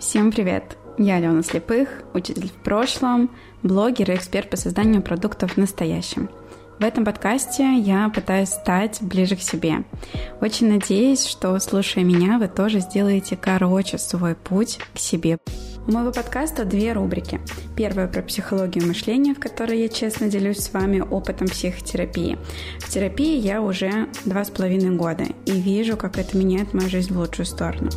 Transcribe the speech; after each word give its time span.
Всем 0.00 0.32
привет! 0.32 0.78
Я 0.96 1.16
Алена 1.16 1.42
Слепых, 1.42 2.04
учитель 2.14 2.48
в 2.48 2.62
прошлом, 2.64 3.30
блогер 3.62 4.10
и 4.10 4.14
эксперт 4.14 4.48
по 4.48 4.56
созданию 4.56 5.02
продуктов 5.02 5.52
в 5.52 5.56
настоящем. 5.58 6.30
В 6.78 6.84
этом 6.84 7.04
подкасте 7.04 7.74
я 7.76 8.08
пытаюсь 8.08 8.48
стать 8.48 9.02
ближе 9.02 9.36
к 9.36 9.42
себе. 9.42 9.84
Очень 10.40 10.72
надеюсь, 10.72 11.26
что, 11.26 11.58
слушая 11.58 12.02
меня, 12.02 12.38
вы 12.38 12.48
тоже 12.48 12.80
сделаете 12.80 13.36
короче 13.36 13.98
свой 13.98 14.34
путь 14.34 14.78
к 14.94 14.98
себе. 14.98 15.36
У 15.86 15.92
моего 15.92 16.12
подкаста 16.12 16.64
две 16.64 16.94
рубрики. 16.94 17.38
Первая 17.76 18.08
про 18.08 18.22
психологию 18.22 18.86
мышления, 18.86 19.34
в 19.34 19.38
которой 19.38 19.82
я 19.82 19.88
честно 19.90 20.28
делюсь 20.28 20.60
с 20.60 20.72
вами 20.72 21.00
опытом 21.00 21.46
психотерапии. 21.46 22.38
В 22.78 22.88
терапии 22.88 23.36
я 23.36 23.60
уже 23.60 24.08
два 24.24 24.46
с 24.46 24.50
половиной 24.50 24.96
года 24.96 25.24
и 25.44 25.52
вижу, 25.52 25.98
как 25.98 26.16
это 26.16 26.38
меняет 26.38 26.72
мою 26.72 26.88
жизнь 26.88 27.12
в 27.12 27.18
лучшую 27.18 27.44
сторону. 27.44 27.90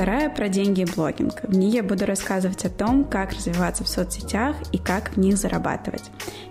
Вторая 0.00 0.30
про 0.30 0.48
деньги 0.48 0.80
и 0.80 0.84
блогинг. 0.86 1.42
В 1.42 1.54
ней 1.54 1.72
я 1.72 1.82
буду 1.82 2.06
рассказывать 2.06 2.64
о 2.64 2.70
том, 2.70 3.04
как 3.04 3.34
развиваться 3.34 3.84
в 3.84 3.88
соцсетях 3.88 4.56
и 4.72 4.78
как 4.78 5.10
в 5.10 5.18
них 5.18 5.36
зарабатывать. 5.36 6.04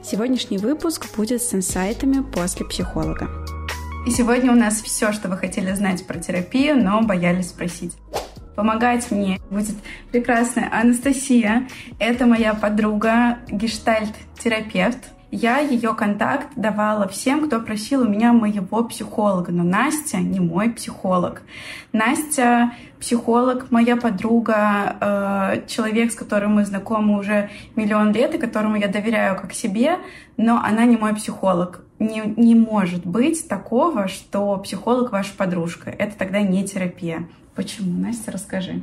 Сегодняшний 0.03 0.59
выпуск 0.59 1.07
будет 1.17 1.41
с 1.41 1.51
инсайтами 1.55 2.21
после 2.21 2.67
психолога. 2.67 3.27
И 4.05 4.11
сегодня 4.11 4.51
у 4.51 4.55
нас 4.55 4.83
все, 4.83 5.11
что 5.13 5.29
вы 5.29 5.37
хотели 5.37 5.73
знать 5.73 6.05
про 6.05 6.19
терапию, 6.19 6.77
но 6.77 7.01
боялись 7.01 7.49
спросить. 7.49 7.93
Помогать 8.55 9.09
мне 9.09 9.39
будет 9.49 9.77
прекрасная 10.11 10.69
Анастасия. 10.71 11.67
Это 11.97 12.27
моя 12.27 12.53
подруга, 12.53 13.39
гештальт-терапевт, 13.47 14.99
я 15.31 15.59
ее 15.59 15.93
контакт 15.93 16.47
давала 16.55 17.07
всем, 17.07 17.45
кто 17.45 17.59
просил 17.59 18.01
у 18.01 18.07
меня 18.07 18.33
моего 18.33 18.83
психолога. 18.83 19.51
Но 19.51 19.63
Настя 19.63 20.17
не 20.17 20.39
мой 20.39 20.71
психолог. 20.71 21.43
Настя 21.93 22.73
психолог, 22.99 23.69
моя 23.71 23.95
подруга, 23.95 24.97
э, 24.99 25.67
человек, 25.67 26.11
с 26.11 26.15
которым 26.15 26.55
мы 26.55 26.65
знакомы 26.65 27.19
уже 27.19 27.49
миллион 27.75 28.11
лет 28.11 28.33
и 28.33 28.39
которому 28.39 28.75
я 28.75 28.87
доверяю 28.87 29.39
как 29.39 29.53
себе, 29.53 29.99
но 30.37 30.61
она 30.63 30.85
не 30.85 30.97
мой 30.97 31.13
психолог. 31.15 31.83
Не, 31.99 32.23
не 32.37 32.55
может 32.55 33.05
быть 33.05 33.47
такого, 33.47 34.07
что 34.07 34.57
психолог 34.57 35.11
ваша 35.11 35.33
подружка. 35.35 35.89
Это 35.91 36.17
тогда 36.17 36.41
не 36.41 36.65
терапия. 36.65 37.27
Почему? 37.55 37.99
Настя, 37.99 38.31
расскажи. 38.31 38.81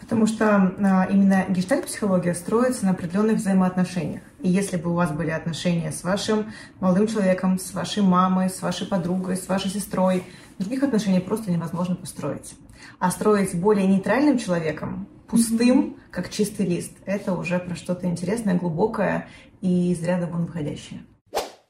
Потому 0.00 0.26
что 0.26 0.46
а, 0.56 1.06
именно 1.10 1.44
гештальт-психология 1.48 2.34
строится 2.34 2.86
на 2.86 2.92
определенных 2.92 3.36
взаимоотношениях. 3.36 4.22
И 4.40 4.48
если 4.48 4.76
бы 4.76 4.90
у 4.90 4.94
вас 4.94 5.12
были 5.12 5.30
отношения 5.30 5.92
с 5.92 6.02
вашим 6.02 6.52
молодым 6.80 7.06
человеком, 7.06 7.58
с 7.58 7.72
вашей 7.74 8.02
мамой, 8.02 8.48
с 8.48 8.62
вашей 8.62 8.86
подругой, 8.86 9.36
с 9.36 9.46
вашей 9.46 9.70
сестрой, 9.70 10.24
других 10.58 10.82
отношений 10.82 11.20
просто 11.20 11.50
невозможно 11.50 11.94
построить. 11.94 12.54
А 12.98 13.10
строить 13.10 13.54
более 13.54 13.86
нейтральным 13.86 14.38
человеком, 14.38 15.06
пустым, 15.28 15.80
mm-hmm. 15.80 15.96
как 16.10 16.30
чистый 16.30 16.66
лист, 16.66 16.92
это 17.04 17.34
уже 17.34 17.58
про 17.58 17.76
что-то 17.76 18.06
интересное, 18.06 18.54
глубокое 18.54 19.28
и 19.60 19.92
из 19.92 20.02
ряда 20.02 20.26
вон 20.26 20.46
выходящее. 20.46 21.02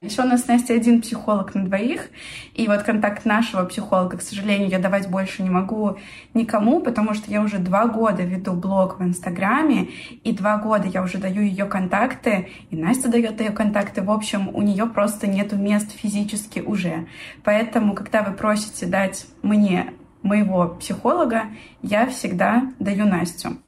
Еще 0.03 0.23
у 0.23 0.25
нас, 0.25 0.49
Настя, 0.49 0.73
один 0.73 1.03
психолог 1.03 1.55
на 1.55 1.67
двоих, 1.67 2.09
и 2.55 2.67
вот 2.69 2.85
контакт 2.85 3.27
нашего 3.27 3.67
психолога, 3.67 4.17
к 4.17 4.23
сожалению, 4.23 4.71
я 4.71 4.79
давать 4.79 5.11
больше 5.11 5.43
не 5.43 5.51
могу 5.51 5.99
никому, 6.33 6.81
потому 6.81 7.13
что 7.13 7.31
я 7.31 7.43
уже 7.43 7.59
два 7.59 7.85
года 7.85 8.23
веду 8.23 8.55
блог 8.55 8.99
в 8.99 9.03
Инстаграме, 9.03 9.91
и 10.25 10.33
два 10.33 10.57
года 10.57 10.89
я 10.89 11.03
уже 11.03 11.19
даю 11.19 11.43
ее 11.43 11.67
контакты, 11.67 12.49
и 12.71 12.77
Настя 12.77 13.11
дает 13.11 13.43
ее 13.43 13.51
контакты. 13.51 14.01
В 14.01 14.11
общем, 14.11 14.49
у 14.55 14.63
нее 14.63 14.87
просто 14.87 15.27
нету 15.27 15.57
мест 15.57 15.93
физически 15.93 16.61
уже. 16.61 17.07
Поэтому, 17.45 17.95
когда 17.95 18.23
вы 18.23 18.33
просите 18.33 18.87
дать 18.87 19.27
мне 19.43 19.93
моего 20.23 20.69
психолога, 20.81 21.43
я 21.83 22.07
всегда 22.07 22.73
даю 22.79 23.05
Настю. 23.05 23.59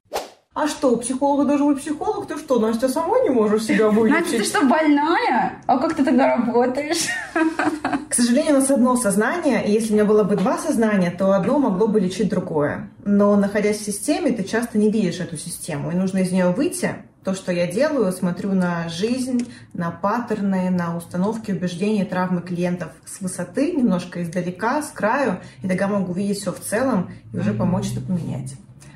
А 0.55 0.69
что, 0.69 0.92
у 0.92 0.97
психолога 0.98 1.47
должен 1.47 1.69
быть 1.69 1.81
психолог? 1.81 2.27
Ты 2.27 2.37
что, 2.37 2.59
Настя, 2.59 2.87
сама 2.87 3.21
не 3.21 3.31
можешь 3.31 3.65
себя 3.65 3.88
вылечить? 3.88 4.21
Настя, 4.21 4.37
ты 4.37 4.44
что, 4.44 4.60
больная? 4.66 5.53
А 5.66 5.78
как 5.78 5.94
ты 5.94 6.04
тогда 6.04 6.37
работаешь? 6.37 7.06
К 8.10 8.15
сожалению, 8.15 8.56
у 8.56 8.59
нас 8.59 8.71
одно 8.71 8.97
сознание, 8.97 9.66
и 9.66 9.72
если 9.72 9.93
у 9.93 9.94
меня 9.94 10.04
было 10.04 10.25
бы 10.25 10.37
два 10.37 10.59
сознания, 10.59 11.10
то 11.10 11.32
одно 11.32 11.59
могло 11.59 11.88
бы 11.88 12.00
лечить 12.00 12.28
другое. 12.28 12.91
Но, 13.03 13.34
находясь 13.37 13.78
в 13.78 13.84
системе, 13.84 14.32
ты 14.32 14.44
часто 14.44 14.77
не 14.77 14.91
видишь 14.91 15.21
эту 15.21 15.38
систему, 15.38 15.91
и 15.91 15.94
нужно 15.94 16.19
из 16.19 16.31
нее 16.31 16.50
выйти. 16.50 16.97
То, 17.25 17.32
что 17.32 17.50
я 17.50 17.66
делаю, 17.66 18.12
смотрю 18.12 18.53
на 18.53 18.91
жизнь, 18.91 19.50
на 19.72 19.91
паттерны, 19.91 20.69
на 20.69 20.94
установки, 20.98 21.53
убеждения, 21.53 22.04
травмы 22.04 22.43
клиентов 22.43 22.91
с 23.06 23.22
высоты, 23.22 23.72
немножко 23.72 24.22
издалека, 24.22 24.82
с 24.82 24.91
краю, 24.91 25.41
и 25.62 25.69
тогда 25.69 25.88
могу 25.88 26.12
видеть 26.12 26.41
все 26.41 26.53
в 26.53 26.60
целом 26.60 27.10
и 27.32 27.38
уже 27.38 27.54
помочь 27.54 27.93
это 27.93 28.03
поменять 28.03 28.53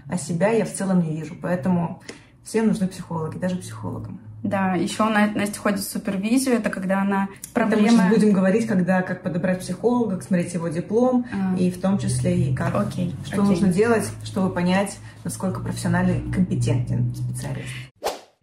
а 0.09 0.17
себя 0.17 0.51
я 0.51 0.65
в 0.65 0.73
целом 0.73 1.03
не 1.03 1.17
вижу. 1.17 1.35
Поэтому 1.41 2.03
всем 2.45 2.69
нужны 2.69 2.87
психологи, 2.87 3.39
даже 3.39 3.57
психологам. 3.57 4.21
Да, 4.43 4.75
еще 4.75 5.05
Настя 5.05 5.59
ходит 5.59 5.81
в 5.81 5.91
супервизию, 5.91 6.57
это 6.57 6.71
когда 6.71 7.01
она 7.03 7.29
проблемы... 7.53 7.89
Это 7.89 7.97
мы 7.97 8.09
будем 8.11 8.33
говорить, 8.33 8.67
когда 8.67 9.03
как 9.03 9.23
подобрать 9.23 9.61
психолога, 9.61 10.17
как 10.17 10.23
смотреть 10.23 10.55
его 10.55 10.69
диплом, 10.69 11.27
а. 11.33 11.57
и 11.57 11.71
в 11.71 11.81
том 11.81 11.99
числе 11.99 12.37
и 12.37 12.55
как, 12.55 12.75
окей, 12.75 13.15
что 13.25 13.43
окей. 13.43 13.49
нужно 13.49 13.69
делать, 13.69 14.09
чтобы 14.23 14.51
понять, 14.55 14.99
насколько 15.25 15.61
профессиональный 15.61 16.21
компетентен 16.33 17.13
специалист. 17.15 17.67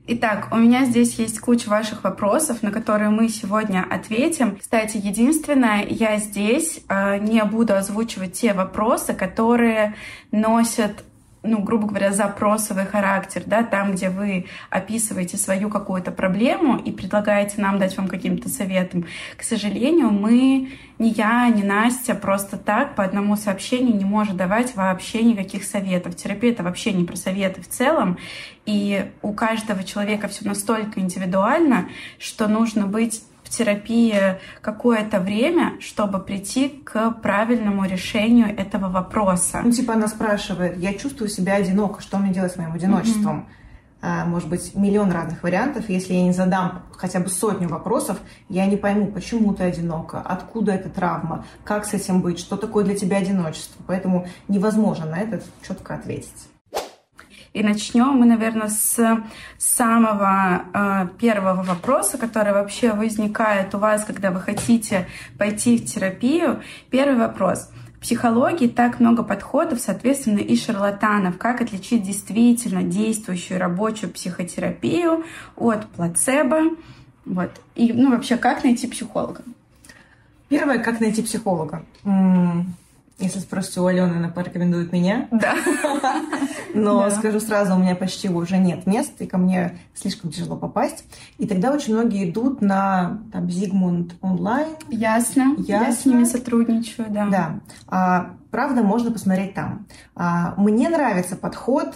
Итак, 0.06 0.50
у 0.52 0.58
меня 0.58 0.84
здесь 0.84 1.18
есть 1.18 1.40
куча 1.40 1.70
ваших 1.70 2.04
вопросов, 2.04 2.62
на 2.62 2.72
которые 2.72 3.10
мы 3.10 3.30
сегодня 3.30 3.86
ответим. 3.90 4.58
Кстати, 4.58 4.98
единственное, 4.98 5.86
я 5.86 6.18
здесь 6.18 6.82
э, 6.90 7.20
не 7.20 7.42
буду 7.46 7.74
озвучивать 7.74 8.34
те 8.34 8.52
вопросы, 8.54 9.14
которые 9.14 9.96
носят 10.34 11.06
ну, 11.44 11.62
грубо 11.62 11.88
говоря, 11.88 12.14
запросовый 12.14 12.86
характер, 12.86 13.44
да, 13.46 13.64
там, 13.64 13.92
где 13.92 14.10
вы 14.10 14.46
описываете 14.70 15.38
свою 15.38 15.70
какую-то 15.70 16.12
проблему 16.12 16.78
и 16.78 16.92
предлагаете 16.92 17.62
нам 17.62 17.80
дать 17.80 17.98
вам 17.98 18.08
каким-то 18.08 18.48
советом. 18.48 19.06
К 19.38 19.44
сожалению, 19.44 20.10
мы, 20.10 20.70
ни 21.00 21.10
я, 21.10 21.50
ни 21.50 21.62
Настя 21.62 22.16
просто 22.16 22.58
так 22.58 22.96
по 22.96 23.04
одному 23.04 23.36
сообщению 23.36 23.96
не 23.96 24.06
может 24.06 24.38
давать 24.38 24.74
вообще 24.76 25.22
никаких 25.22 25.66
советов. 25.66 26.16
Терапия— 26.16 26.52
это 26.54 26.64
вообще 26.64 26.94
не 26.94 27.04
про 27.04 27.18
советы 27.18 27.62
в 27.62 27.68
целом, 27.68 28.18
и 28.66 29.12
у 29.22 29.34
каждого 29.34 29.84
человека 29.84 30.30
все 30.30 30.46
настолько 30.46 31.02
индивидуально, 31.02 31.90
что 32.20 32.48
нужно 32.48 32.88
быть 32.88 33.22
терапии 33.58 34.40
какое-то 34.62 35.20
время, 35.20 35.74
чтобы 35.80 36.20
прийти 36.20 36.70
к 36.70 37.12
правильному 37.22 37.86
решению 37.86 38.48
этого 38.58 38.90
вопроса. 38.90 39.62
Ну, 39.64 39.72
типа 39.72 39.94
она 39.94 40.08
спрашивает, 40.08 40.78
я 40.78 40.94
чувствую 40.94 41.30
себя 41.30 41.56
одиноко, 41.56 42.02
что 42.02 42.18
мне 42.18 42.34
делать 42.34 42.52
с 42.52 42.58
моим 42.58 42.74
одиночеством? 42.74 43.48
Mm-hmm. 44.02 44.26
Может 44.26 44.50
быть, 44.50 44.76
миллион 44.76 45.14
разных 45.14 45.44
вариантов. 45.44 45.88
Если 45.88 46.14
я 46.14 46.24
не 46.24 46.34
задам 46.34 46.84
хотя 46.98 47.22
бы 47.22 47.30
сотню 47.30 47.70
вопросов, 47.70 48.20
я 48.50 48.66
не 48.66 48.76
пойму, 48.76 49.08
почему 49.08 49.54
ты 49.54 49.64
одинока, 49.64 50.20
откуда 50.20 50.74
эта 50.74 50.90
травма, 50.90 51.46
как 51.64 51.86
с 51.86 51.94
этим 51.94 52.22
быть, 52.22 52.38
что 52.38 52.58
такое 52.58 52.84
для 52.84 52.96
тебя 52.96 53.18
одиночество. 53.18 53.82
Поэтому 53.88 54.28
невозможно 54.50 55.06
на 55.06 55.20
это 55.20 55.42
четко 55.66 55.96
ответить. 55.96 56.50
И 57.54 57.62
начнем 57.62 58.16
мы, 58.16 58.26
наверное, 58.26 58.68
с 58.68 59.24
самого 59.60 60.64
э, 60.74 61.08
первого 61.20 61.62
вопроса, 61.62 62.18
который 62.18 62.52
вообще 62.52 62.94
возникает 62.94 63.76
у 63.76 63.78
вас, 63.78 64.04
когда 64.04 64.32
вы 64.32 64.42
хотите 64.42 65.08
пойти 65.38 65.78
в 65.78 65.86
терапию. 65.86 66.64
Первый 66.90 67.16
вопрос. 67.16 67.70
В 67.98 68.00
психологии 68.00 68.68
так 68.68 69.00
много 69.00 69.22
подходов, 69.22 69.80
соответственно, 69.80 70.40
и 70.40 70.58
шарлатанов. 70.58 71.38
Как 71.38 71.62
отличить 71.62 72.02
действительно 72.02 72.82
действующую 72.82 73.60
рабочую 73.60 74.12
психотерапию 74.12 75.24
от 75.56 75.86
плацебо? 75.90 76.76
Вот. 77.26 77.52
И, 77.76 77.94
ну, 77.94 78.10
вообще, 78.10 78.36
как 78.36 78.64
найти 78.64 78.88
психолога? 78.88 79.44
Первое, 80.50 80.80
как 80.80 81.00
найти 81.00 81.22
психолога. 81.22 81.86
Если 83.24 83.40
спросите 83.40 83.80
у 83.80 83.86
Алены, 83.86 84.18
она 84.18 84.28
порекомендует 84.28 84.92
меня. 84.92 85.30
Да. 85.32 85.56
Но 86.74 87.10
скажу 87.10 87.40
сразу, 87.40 87.74
у 87.74 87.78
меня 87.78 87.96
почти 87.96 88.28
уже 88.28 88.58
нет 88.58 88.86
мест, 88.86 89.14
и 89.22 89.26
ко 89.26 89.38
мне 89.38 89.80
слишком 89.94 90.30
тяжело 90.30 90.58
попасть. 90.58 91.06
И 91.38 91.48
тогда 91.48 91.72
очень 91.72 91.94
многие 91.94 92.30
идут 92.30 92.62
на 92.62 93.22
там, 93.32 93.50
Зигмунд 93.50 94.16
онлайн. 94.20 94.76
Ясно. 94.90 95.56
Ясно. 95.58 95.72
Я 95.72 95.92
с 95.94 96.06
ними 96.06 96.26
сотрудничаю, 96.26 97.08
да. 97.10 97.28
Да. 97.28 97.60
А, 97.88 98.36
правда, 98.52 98.84
можно 98.84 99.10
посмотреть 99.10 99.54
там. 99.54 99.88
А, 100.16 100.54
мне 100.58 100.90
нравится 100.90 101.38
подход 101.38 101.96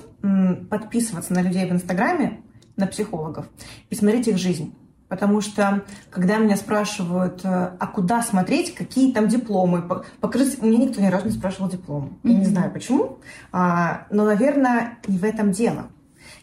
подписываться 0.69 1.33
на 1.33 1.41
людей 1.41 1.69
в 1.69 1.74
Инстаграме, 1.74 2.39
на 2.77 2.88
психологов, 2.88 3.47
и 3.89 3.95
смотреть 3.95 4.29
их 4.29 4.38
жизнь. 4.38 4.74
Потому 5.09 5.39
что, 5.39 5.83
когда 6.09 6.38
меня 6.38 6.57
спрашивают, 6.57 7.45
э, 7.45 7.71
а 7.80 7.88
куда 7.88 8.21
смотреть, 8.21 8.75
какие 8.75 9.13
там 9.13 9.27
дипломы, 9.30 9.81
покажите, 10.19 10.57
меня 10.62 10.86
никто 10.86 11.01
ни 11.01 11.07
разу 11.07 11.27
не 11.27 11.31
спрашивал 11.31 11.69
диплом. 11.69 12.19
Mm-hmm. 12.24 12.31
Я 12.31 12.38
не 12.38 12.45
знаю 12.45 12.71
почему, 12.71 13.19
а, 13.54 14.06
но, 14.09 14.25
наверное, 14.25 14.98
не 15.07 15.18
в 15.18 15.24
этом 15.24 15.51
дело. 15.51 15.88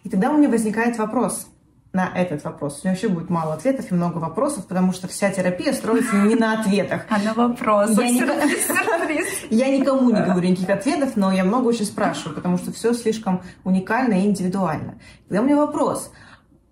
И 0.02 0.08
тогда 0.08 0.30
у 0.30 0.38
меня 0.38 0.48
возникает 0.48 0.96
вопрос, 0.96 1.46
на 1.94 2.10
этот 2.12 2.42
вопрос. 2.42 2.80
У 2.82 2.86
меня 2.86 2.94
вообще 2.94 3.08
будет 3.08 3.30
мало 3.30 3.54
ответов 3.54 3.90
и 3.90 3.94
много 3.94 4.18
вопросов, 4.18 4.66
потому 4.66 4.92
что 4.92 5.06
вся 5.06 5.30
терапия 5.30 5.72
строится 5.72 6.16
не 6.16 6.34
на 6.34 6.60
ответах. 6.60 7.06
А 7.14 7.18
на 7.20 7.32
вопросах. 7.34 8.04
Я, 8.04 8.26
я 9.68 9.78
никому 9.78 10.10
не 10.10 10.20
говорю 10.20 10.48
никаких 10.48 10.70
ответов, 10.70 11.12
но 11.14 11.30
я 11.30 11.44
много 11.44 11.68
очень 11.68 11.84
спрашиваю, 11.84 12.34
потому 12.34 12.58
что 12.58 12.72
все 12.72 12.92
слишком 12.94 13.42
уникально 13.62 14.14
и 14.14 14.26
индивидуально. 14.26 14.98
Тогда 15.28 15.42
у 15.42 15.44
меня 15.44 15.56
вопрос. 15.56 16.10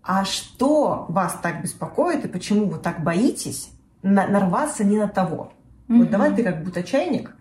А 0.02 0.24
что 0.24 1.06
вас 1.08 1.38
так 1.42 1.62
беспокоит 1.62 2.24
и 2.24 2.28
почему 2.28 2.66
вы 2.66 2.78
так 2.78 3.04
боитесь 3.04 3.70
нарваться 4.02 4.84
не 4.84 4.98
на 4.98 5.08
того? 5.08 5.52
Вот 5.88 6.10
давай 6.10 6.34
ты 6.34 6.42
как 6.42 6.64
будто 6.64 6.82
чайник, 6.82 7.34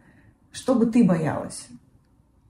что 0.51 0.75
бы 0.75 0.85
ты 0.85 1.03
боялась? 1.03 1.67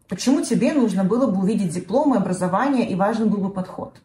Почему 0.09 0.41
тебе 0.41 0.73
нужно 0.73 1.05
было 1.05 1.27
бы 1.27 1.39
увидеть 1.39 1.73
диплом 1.73 2.13
и 2.13 2.17
образование, 2.17 2.89
и 2.89 2.95
важен 2.95 3.29
был 3.29 3.37
бы 3.37 3.49
подход? 3.49 3.95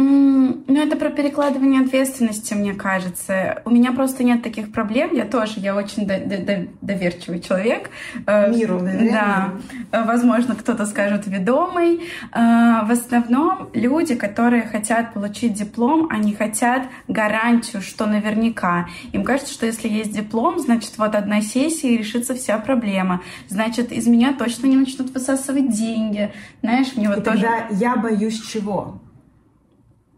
Ну, 0.00 0.64
это 0.84 0.96
про 0.96 1.10
перекладывание 1.10 1.82
ответственности, 1.82 2.54
мне 2.54 2.72
кажется. 2.72 3.62
У 3.64 3.70
меня 3.70 3.90
просто 3.92 4.22
нет 4.22 4.42
таких 4.44 4.70
проблем. 4.70 5.10
Я 5.12 5.24
тоже, 5.24 5.54
я 5.56 5.74
очень 5.74 6.06
до- 6.06 6.20
до- 6.20 6.68
доверчивый 6.82 7.40
человек. 7.40 7.90
Э, 8.26 8.48
Миру, 8.54 8.78
доверяю. 8.78 9.10
Да. 9.10 9.52
Э, 9.90 10.04
возможно, 10.04 10.54
кто-то 10.54 10.86
скажет 10.86 11.26
ведомый. 11.26 12.02
Э, 12.32 12.84
в 12.86 12.90
основном 12.92 13.70
люди, 13.74 14.14
которые 14.14 14.62
хотят 14.62 15.14
получить 15.14 15.54
диплом, 15.54 16.06
они 16.10 16.32
хотят 16.32 16.82
гарантию, 17.08 17.82
что 17.82 18.06
наверняка. 18.06 18.86
Им 19.12 19.24
кажется, 19.24 19.52
что 19.52 19.66
если 19.66 19.88
есть 19.88 20.12
диплом, 20.12 20.60
значит, 20.60 20.92
вот 20.98 21.16
одна 21.16 21.40
сессия 21.42 21.94
и 21.94 21.98
решится 21.98 22.36
вся 22.36 22.56
проблема. 22.58 23.22
Значит, 23.48 23.90
из 23.90 24.06
меня 24.06 24.32
точно 24.32 24.68
не 24.68 24.76
начнут 24.76 25.10
высасывать 25.10 25.70
деньги. 25.70 26.30
Знаешь, 26.62 26.94
мне 26.94 27.08
вот 27.08 27.18
и 27.18 27.22
тоже... 27.22 27.40
Тогда 27.42 27.66
я 27.72 27.96
боюсь 27.96 28.40
чего? 28.40 29.00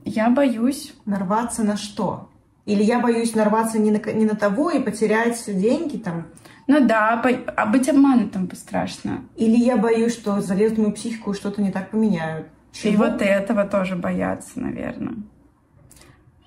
Я 0.04 0.30
боюсь. 0.30 0.94
Нарваться 1.04 1.62
на 1.62 1.76
что? 1.76 2.30
Или 2.66 2.82
я 2.82 3.00
боюсь 3.00 3.34
нарваться 3.34 3.78
не 3.78 3.90
на, 3.90 3.98
не 4.12 4.24
на 4.24 4.36
того 4.36 4.70
и 4.70 4.80
потерять 4.80 5.42
деньги 5.46 5.96
там? 5.96 6.26
Ну 6.66 6.86
да, 6.86 7.20
а 7.56 7.66
быть 7.66 7.88
обманутым 7.88 8.48
страшно. 8.54 9.24
Или 9.36 9.56
я 9.56 9.76
боюсь, 9.76 10.12
что 10.12 10.40
залезут 10.40 10.78
в 10.78 10.80
мою 10.80 10.92
психику 10.92 11.32
и 11.32 11.34
что-то 11.34 11.62
не 11.62 11.72
так 11.72 11.90
поменяют. 11.90 12.46
Чего? 12.72 12.92
И 12.92 12.96
вот 12.96 13.22
этого 13.22 13.64
тоже 13.64 13.96
боятся, 13.96 14.60
наверное. 14.60 15.14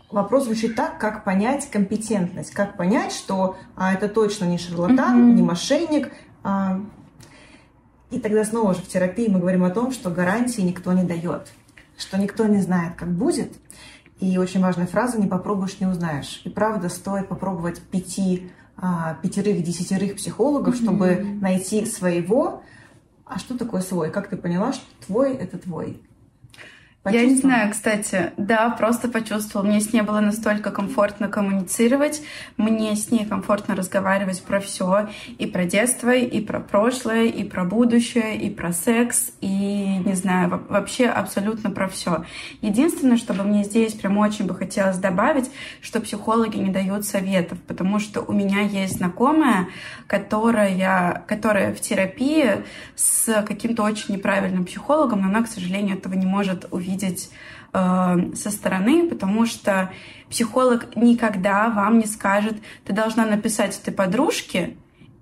Вопрос 0.10 0.46
звучит 0.46 0.76
так, 0.76 1.00
как 1.00 1.24
понять 1.24 1.70
компетентность, 1.70 2.52
как 2.52 2.78
понять, 2.78 3.12
что 3.12 3.58
а, 3.76 3.94
это 3.94 4.08
точно 4.08 4.46
не 4.46 4.58
шарлатан, 4.58 4.98
mm-hmm. 4.98 5.34
не 5.34 5.42
мошенник. 5.42 6.12
А, 6.44 6.80
и 8.12 8.20
тогда 8.20 8.46
снова 8.46 8.76
же 8.76 8.82
в 8.82 8.88
терапии 8.88 9.28
мы 9.28 9.40
говорим 9.40 9.64
о 9.64 9.72
том, 9.72 9.92
что 9.92 10.12
гарантии 10.12 10.62
никто 10.62 10.94
не 10.94 11.04
дает 11.04 11.52
что 11.98 12.18
никто 12.18 12.46
не 12.48 12.62
знает, 12.62 12.96
как 12.96 13.12
будет. 13.12 13.54
И 14.20 14.38
очень 14.38 14.62
важная 14.62 14.88
фраза 14.88 15.20
«не 15.20 15.28
попробуешь, 15.28 15.80
не 15.80 15.88
узнаешь». 15.88 16.42
И 16.46 16.50
правда, 16.50 16.90
стоит 16.90 17.28
попробовать 17.28 17.82
пяти, 17.82 18.52
а, 18.78 19.16
пятерых, 19.22 19.64
десятерых 19.64 20.16
психологов, 20.16 20.76
mm-hmm. 20.76 20.84
чтобы 20.84 21.16
найти 21.42 21.86
своего. 21.86 22.64
А 23.26 23.40
что 23.40 23.58
такое 23.58 23.82
свой? 23.82 24.12
Как 24.12 24.30
ты 24.30 24.38
поняла, 24.38 24.74
что 24.74 24.86
твой— 25.06 25.34
это 25.36 25.58
твой? 25.58 26.02
Я 27.06 27.26
не 27.26 27.36
знаю, 27.36 27.70
кстати. 27.70 28.32
Да, 28.38 28.70
просто 28.70 29.10
почувствовала. 29.10 29.68
Мне 29.68 29.82
с 29.82 29.92
ней 29.92 30.02
было 30.04 30.22
настолько 30.22 30.72
комфортно 30.72 31.28
коммуницировать. 31.28 32.22
Мне 32.56 32.96
с 32.96 33.12
ней 33.12 33.26
комфортно 33.26 33.76
разговаривать 33.76 34.42
про 34.42 34.62
все. 34.62 35.10
И 35.38 35.46
про 35.46 35.66
детство, 35.66 36.16
и 36.16 36.40
про 36.40 36.62
прошлое, 36.62 37.26
и 37.26 37.44
про 37.44 37.66
будущее, 37.66 38.38
и 38.38 38.50
про 38.50 38.72
секс, 38.72 39.34
и, 39.42 39.98
не 40.06 40.14
знаю, 40.14 40.64
вообще 40.70 41.08
абсолютно 41.08 41.72
про 41.72 41.90
все. 41.90 42.24
Единственное, 42.62 43.18
что 43.18 43.34
бы 43.34 43.44
мне 43.44 43.66
здесь 43.66 43.94
прям 43.96 44.18
очень 44.18 44.46
бы 44.46 44.56
хотелось 44.56 44.98
добавить, 44.98 45.52
что 45.82 46.00
психологи 46.00 46.56
не 46.56 46.72
дают 46.72 47.06
советов, 47.06 47.58
потому 47.68 48.00
что 48.00 48.22
у 48.22 48.32
меня 48.32 48.62
есть 48.62 49.00
знакомая, 49.00 49.68
которая, 50.08 51.22
которая 51.28 51.76
в 51.76 51.82
терапии 51.82 52.64
с 52.96 53.44
каким-то 53.44 53.84
очень 53.84 54.14
неправильным 54.16 54.64
психологом, 54.64 55.22
но 55.22 55.28
она, 55.28 55.44
к 55.44 55.48
сожалению, 55.48 55.98
этого 55.98 56.14
не 56.14 56.26
может 56.26 56.66
увидеть 56.72 56.93
видеть 56.94 57.30
э, 57.74 58.32
со 58.36 58.52
стороны, 58.52 59.10
потому 59.10 59.46
что 59.46 59.92
психолог 60.30 60.96
никогда 60.96 61.70
вам 61.70 62.00
не 62.00 62.06
скажет, 62.06 62.56
ты 62.86 62.94
должна 62.94 63.26
написать 63.26 63.80
этой 63.80 63.94
подружке 63.94 64.76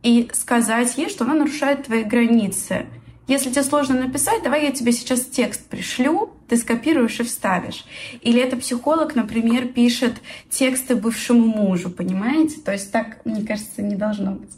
и 0.04 0.30
сказать 0.34 0.98
ей, 0.98 1.10
что 1.10 1.26
она 1.26 1.36
нарушает 1.36 1.86
твои 1.86 2.04
границы. 2.04 2.86
Если 3.28 3.50
тебе 3.50 3.64
сложно 3.64 3.96
написать, 3.96 4.44
давай 4.44 4.66
я 4.66 4.72
тебе 4.72 4.92
сейчас 4.92 5.22
текст 5.22 5.66
пришлю, 5.68 6.32
ты 6.50 6.58
скопируешь 6.58 7.20
и 7.20 7.24
вставишь. 7.24 7.86
Или 8.22 8.42
это 8.42 8.58
психолог, 8.58 9.16
например, 9.16 9.68
пишет 9.68 10.16
тексты 10.50 10.96
бывшему 10.96 11.46
мужу, 11.48 11.90
понимаете? 11.90 12.60
То 12.60 12.74
есть 12.74 12.92
так, 12.92 13.26
мне 13.26 13.46
кажется, 13.46 13.82
не 13.82 13.96
должно 13.96 14.34
быть. 14.34 14.52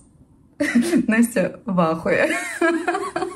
Настя 1.07 1.59
в 1.65 1.79
ахуе. 1.79 2.35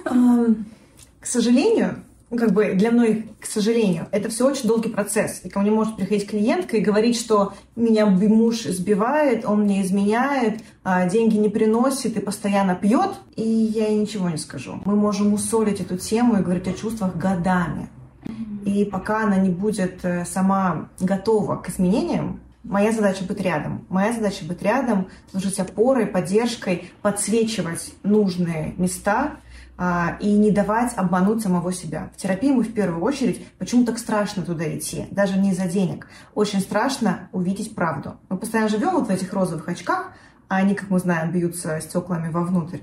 К 0.05 1.25
сожалению, 1.25 2.03
как 2.35 2.51
бы 2.51 2.73
для 2.73 2.91
многих, 2.91 3.25
к 3.39 3.45
сожалению, 3.45 4.07
это 4.11 4.29
все 4.29 4.47
очень 4.47 4.67
долгий 4.67 4.89
процесс. 4.89 5.41
И 5.43 5.49
ко 5.49 5.59
мне 5.59 5.71
может 5.71 5.95
приходить 5.95 6.29
клиентка 6.29 6.77
и 6.77 6.81
говорить, 6.81 7.17
что 7.17 7.53
меня 7.75 8.05
муж 8.05 8.63
сбивает, 8.63 9.45
он 9.45 9.61
мне 9.61 9.81
изменяет, 9.81 10.61
а, 10.83 11.07
деньги 11.07 11.37
не 11.37 11.49
приносит 11.49 12.17
и 12.17 12.19
постоянно 12.19 12.75
пьет, 12.75 13.11
и 13.35 13.43
я 13.43 13.87
ей 13.87 13.99
ничего 13.99 14.29
не 14.29 14.37
скажу. 14.37 14.81
Мы 14.83 14.95
можем 14.95 15.33
усолить 15.33 15.79
эту 15.79 15.97
тему 15.97 16.37
и 16.37 16.43
говорить 16.43 16.67
о 16.67 16.73
чувствах 16.73 17.15
годами. 17.15 17.89
И 18.65 18.83
пока 18.83 19.23
она 19.23 19.37
не 19.37 19.49
будет 19.49 20.03
э, 20.03 20.25
сама 20.25 20.89
готова 20.99 21.55
к 21.55 21.69
изменениям, 21.69 22.41
Моя 22.67 22.91
задача 22.91 23.23
быть 23.23 23.39
рядом. 23.39 23.85
Моя 23.87 24.11
задача 24.11 24.43
быть 24.43 24.61
рядом, 24.61 25.07
служить 25.31 25.57
опорой, 25.57 26.05
поддержкой, 26.05 26.91
подсвечивать 27.01 27.93
нужные 28.03 28.73
места, 28.77 29.37
и 30.19 30.31
не 30.31 30.51
давать 30.51 30.93
обмануть 30.95 31.43
самого 31.43 31.71
себя. 31.71 32.09
В 32.15 32.21
терапии 32.21 32.51
мы 32.51 32.63
в 32.63 32.73
первую 32.73 33.03
очередь, 33.03 33.45
почему 33.59 33.85
так 33.85 33.99
страшно 33.99 34.43
туда 34.43 34.75
идти, 34.75 35.05
даже 35.11 35.37
не 35.37 35.51
из-за 35.51 35.67
денег. 35.67 36.07
Очень 36.33 36.61
страшно 36.61 37.29
увидеть 37.31 37.75
правду. 37.75 38.15
Мы 38.29 38.37
постоянно 38.37 38.69
живем 38.69 38.91
вот 38.91 39.07
в 39.07 39.11
этих 39.11 39.31
розовых 39.33 39.67
очках, 39.69 40.13
а 40.47 40.57
они, 40.57 40.73
как 40.73 40.89
мы 40.89 40.99
знаем, 40.99 41.31
бьются 41.31 41.79
стеклами 41.79 42.31
вовнутрь. 42.31 42.79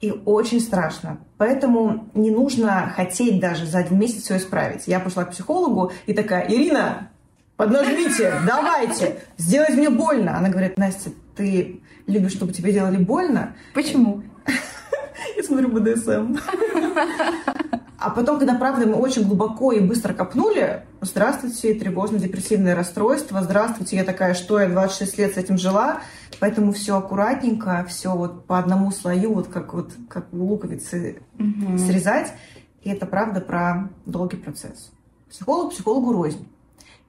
И 0.00 0.12
очень 0.24 0.60
страшно. 0.60 1.18
Поэтому 1.38 2.10
не 2.14 2.30
нужно 2.30 2.92
хотеть 2.94 3.40
даже 3.40 3.66
за 3.66 3.78
один 3.78 3.98
месяц 3.98 4.22
все 4.22 4.36
исправить. 4.36 4.86
Я 4.86 5.00
пошла 5.00 5.24
к 5.24 5.30
психологу 5.30 5.92
и 6.06 6.12
такая, 6.12 6.46
Ирина, 6.48 7.10
поднажмите, 7.56 8.34
давайте, 8.46 9.20
сделайте 9.38 9.76
мне 9.78 9.90
больно. 9.90 10.36
Она 10.36 10.50
говорит, 10.50 10.76
Настя, 10.76 11.10
ты 11.34 11.80
любишь, 12.06 12.32
чтобы 12.32 12.52
тебе 12.52 12.72
делали 12.72 12.98
больно? 12.98 13.56
Почему? 13.72 14.22
Я 15.36 15.42
смотрю 15.42 15.68
БДСМ. 15.68 16.36
А 17.98 18.10
потом, 18.10 18.38
когда, 18.38 18.54
правда, 18.54 18.86
мы 18.86 18.96
очень 18.96 19.26
глубоко 19.26 19.72
и 19.72 19.80
быстро 19.80 20.12
копнули, 20.12 20.84
здравствуйте, 21.00 21.72
тревожно-депрессивное 21.72 22.74
расстройство, 22.74 23.40
здравствуйте, 23.42 23.96
я 23.96 24.04
такая, 24.04 24.34
что 24.34 24.60
я 24.60 24.68
26 24.68 25.16
лет 25.16 25.34
с 25.34 25.36
этим 25.38 25.56
жила, 25.56 26.00
поэтому 26.38 26.72
все 26.72 26.98
аккуратненько, 26.98 27.86
все 27.88 28.14
вот 28.14 28.46
по 28.46 28.58
одному 28.58 28.90
слою, 28.90 29.32
вот 29.32 29.48
как 29.48 29.72
вот 29.72 29.92
как 30.10 30.26
луковицы 30.32 31.22
угу. 31.38 31.78
срезать. 31.78 32.34
И 32.82 32.90
это 32.90 33.06
правда 33.06 33.40
про 33.40 33.88
долгий 34.04 34.36
процесс. 34.36 34.92
Психолог 35.30 35.72
психологу 35.72 36.12
рознь. 36.12 36.46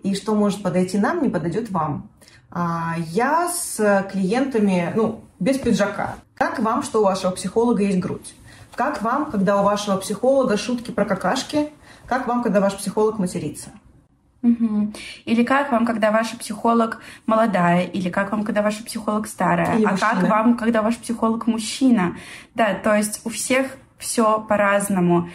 И 0.02 0.16
что 0.16 0.34
может 0.34 0.64
подойти 0.64 0.98
нам, 0.98 1.22
не 1.22 1.30
подойдет 1.30 1.72
вам. 1.72 2.10
А 2.52 2.96
я 3.10 3.50
с 3.50 4.08
клиентами, 4.10 4.94
ну, 4.96 5.25
без 5.40 5.58
пиджака. 5.58 6.16
Как 6.36 6.60
вам, 6.60 6.84
что 6.84 7.02
у 7.02 7.04
вашего 7.04 7.32
психолога 7.32 7.84
есть 7.84 8.00
грудь? 8.00 8.34
Как 8.76 9.02
вам, 9.02 9.32
когда 9.32 9.62
у 9.62 9.64
вашего 9.64 9.98
психолога 9.98 10.58
шутки 10.58 10.92
про 10.92 11.06
какашки? 11.06 11.70
Как 12.06 12.28
вам, 12.28 12.44
когда 12.44 12.60
ваш 12.60 12.76
психолог 12.76 13.20
матерится? 13.20 13.70
Угу. 14.44 14.94
Или 15.26 15.44
как 15.44 15.72
вам, 15.72 15.86
когда 15.86 16.12
ваш 16.12 16.38
психолог 16.38 17.02
молодая, 17.26 17.86
или 17.86 18.10
как 18.10 18.32
вам, 18.32 18.44
когда 18.44 18.62
ваш 18.62 18.84
психолог 18.84 19.28
старая, 19.28 19.78
или 19.78 19.86
а 19.86 19.92
мужчина. 19.92 20.10
как 20.12 20.30
вам, 20.30 20.58
когда 20.58 20.82
ваш 20.82 20.98
психолог 20.98 21.48
мужчина. 21.48 22.16
Да, 22.54 22.76
то 22.76 22.94
есть 22.94 23.22
у 23.24 23.30
всех 23.30 23.78
все 23.98 24.40
по-разному. 24.40 25.30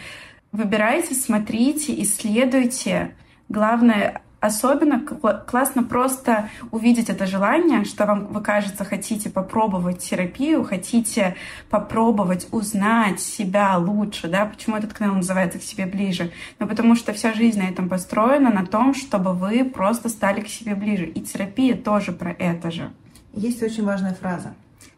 Выбирайте, 0.51 1.13
смотрите, 1.13 1.99
исследуйте. 2.01 3.15
Главное 3.49 4.21
Особенно 4.41 4.99
классно 4.99 5.83
просто 5.83 6.49
увидеть 6.71 7.11
это 7.11 7.27
желание, 7.27 7.85
что 7.85 8.07
вам, 8.07 8.25
вы, 8.33 8.41
кажется, 8.41 8.83
хотите 8.83 9.29
попробовать 9.29 9.99
терапию, 9.99 10.63
хотите 10.63 11.35
попробовать 11.69 12.47
узнать 12.51 13.19
себя 13.19 13.77
лучше, 13.77 14.27
да, 14.27 14.45
почему 14.47 14.77
этот 14.77 14.93
канал 14.93 15.17
называется 15.17 15.59
«К 15.59 15.63
себе 15.63 15.85
ближе», 15.85 16.31
ну, 16.57 16.67
потому 16.67 16.95
что 16.95 17.13
вся 17.13 17.33
жизнь 17.33 17.59
на 17.59 17.69
этом 17.69 17.87
построена, 17.87 18.51
на 18.51 18.65
том, 18.65 18.95
чтобы 18.95 19.33
вы 19.33 19.63
просто 19.63 20.09
стали 20.09 20.41
к 20.41 20.47
себе 20.47 20.73
ближе. 20.73 21.05
И 21.05 21.21
терапия 21.21 21.77
тоже 21.77 22.11
про 22.11 22.31
это 22.31 22.71
же. 22.71 22.91
Есть 23.33 23.61
очень 23.61 23.85
важная 23.85 24.15
фраза. 24.15 24.55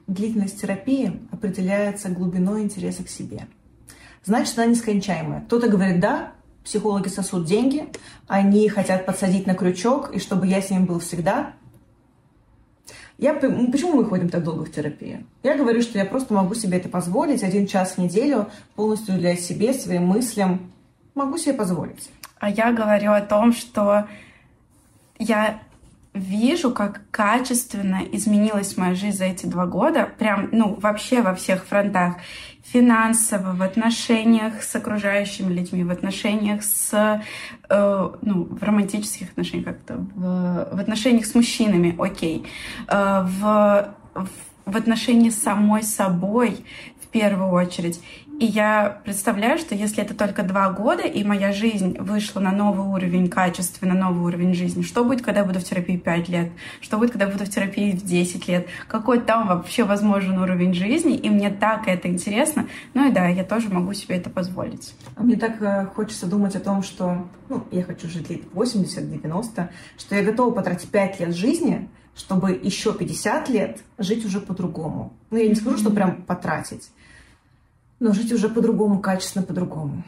Длительность 0.07 0.61
терапии 0.61 1.19
определяется 1.33 2.07
глубиной 2.07 2.61
интереса 2.61 3.03
к 3.03 3.09
себе. 3.09 3.47
Значит, 4.23 4.57
она 4.57 4.67
нескончаемая. 4.67 5.41
Кто-то 5.41 5.67
говорит 5.67 5.99
«да», 5.99 6.31
Психологи 6.63 7.09
сосут 7.09 7.45
деньги, 7.45 7.89
они 8.27 8.69
хотят 8.69 9.05
подсадить 9.05 9.45
на 9.47 9.53
крючок, 9.53 10.13
и 10.13 10.19
чтобы 10.19 10.47
я 10.47 10.61
с 10.61 10.69
ним 10.69 10.85
был 10.85 10.99
всегда. 10.99 11.53
Я, 13.17 13.33
почему 13.33 13.95
мы 13.95 14.05
ходим 14.05 14.29
так 14.29 14.43
долго 14.43 14.65
в 14.65 14.71
терапию? 14.71 15.25
Я 15.43 15.55
говорю, 15.55 15.81
что 15.81 15.97
я 15.97 16.05
просто 16.05 16.33
могу 16.33 16.55
себе 16.55 16.77
это 16.77 16.89
позволить, 16.89 17.43
один 17.43 17.67
час 17.67 17.93
в 17.93 17.97
неделю 17.99 18.49
полностью 18.75 19.15
уделять 19.15 19.41
себе, 19.41 19.73
своим 19.73 20.07
мыслям. 20.07 20.71
Могу 21.15 21.37
себе 21.37 21.53
позволить. 21.53 22.09
А 22.39 22.49
я 22.49 22.71
говорю 22.73 23.11
о 23.11 23.21
том, 23.21 23.53
что 23.53 24.07
я 25.19 25.61
вижу, 26.13 26.71
как 26.71 27.01
качественно 27.11 28.01
изменилась 28.11 28.77
моя 28.77 28.95
жизнь 28.95 29.17
за 29.17 29.25
эти 29.25 29.45
два 29.45 29.65
года, 29.65 30.09
прям, 30.17 30.49
ну, 30.51 30.75
вообще 30.75 31.21
во 31.21 31.33
всех 31.33 31.65
фронтах. 31.65 32.15
Финансово, 32.63 33.53
в 33.53 33.61
отношениях 33.61 34.63
с 34.63 34.75
окружающими 34.75 35.53
людьми, 35.53 35.83
в 35.83 35.91
отношениях 35.91 36.63
с, 36.63 37.21
э, 37.69 38.09
ну, 38.21 38.43
в 38.45 38.63
романтических 38.63 39.31
отношениях 39.31 39.67
как-то, 39.67 39.95
в, 40.15 40.69
в 40.71 40.79
отношениях 40.79 41.25
с 41.25 41.35
мужчинами, 41.35 41.93
окей, 41.99 42.45
э, 42.87 43.25
в, 43.25 43.93
в, 44.15 44.27
в 44.65 44.77
отношении 44.77 45.29
с 45.29 45.41
самой 45.41 45.83
собой 45.83 46.65
в 47.01 47.07
первую 47.07 47.51
очередь. 47.51 47.99
И 48.43 48.45
я 48.45 48.99
представляю, 49.05 49.57
что 49.57 49.73
если 49.73 50.03
это 50.03 50.13
только 50.13 50.43
два 50.43 50.69
года, 50.69 51.03
и 51.03 51.23
моя 51.23 51.53
жизнь 51.53 51.97
вышла 51.97 52.41
на 52.41 52.51
новый 52.51 52.85
уровень 52.87 53.29
качества, 53.29 53.85
на 53.85 53.93
новый 53.93 54.21
уровень 54.25 54.53
жизни, 54.53 54.81
что 54.81 55.05
будет, 55.05 55.21
когда 55.21 55.39
я 55.39 55.45
буду 55.45 55.61
в 55.61 55.63
терапии 55.63 55.95
5 55.95 56.27
лет? 56.27 56.51
Что 56.81 56.97
будет, 56.97 57.11
когда 57.11 57.27
я 57.27 57.31
буду 57.31 57.45
в 57.45 57.49
терапии 57.49 57.93
в 57.93 58.03
10 58.03 58.45
лет? 58.49 58.67
Какой 58.89 59.21
там 59.21 59.47
вообще 59.47 59.85
возможен 59.85 60.37
уровень 60.39 60.73
жизни? 60.73 61.15
И 61.15 61.29
мне 61.29 61.51
так 61.51 61.87
это 61.87 62.09
интересно. 62.09 62.67
Ну 62.93 63.07
и 63.07 63.13
да, 63.13 63.29
я 63.29 63.45
тоже 63.45 63.69
могу 63.69 63.93
себе 63.93 64.17
это 64.17 64.29
позволить. 64.29 64.93
А 65.15 65.23
мне 65.23 65.37
так 65.37 65.61
э, 65.61 65.85
хочется 65.95 66.25
думать 66.25 66.57
о 66.57 66.59
том, 66.59 66.83
что 66.83 67.25
ну, 67.47 67.63
я 67.71 67.83
хочу 67.83 68.09
жить 68.09 68.29
лет 68.29 68.41
80-90, 68.53 69.69
что 69.97 70.15
я 70.15 70.21
готова 70.21 70.53
потратить 70.53 70.89
5 70.89 71.21
лет 71.21 71.33
жизни, 71.33 71.87
чтобы 72.13 72.59
еще 72.61 72.93
50 72.93 73.47
лет 73.47 73.79
жить 73.97 74.25
уже 74.25 74.41
по-другому. 74.41 75.13
Ну, 75.31 75.37
я 75.37 75.47
не 75.47 75.55
скажу, 75.55 75.77
что 75.77 75.91
прям 75.91 76.23
потратить 76.23 76.89
но 78.03 78.11
жить 78.13 78.33
уже 78.33 78.49
по-другому, 78.49 78.99
качественно 78.99 79.45
по-другому. 79.45 80.03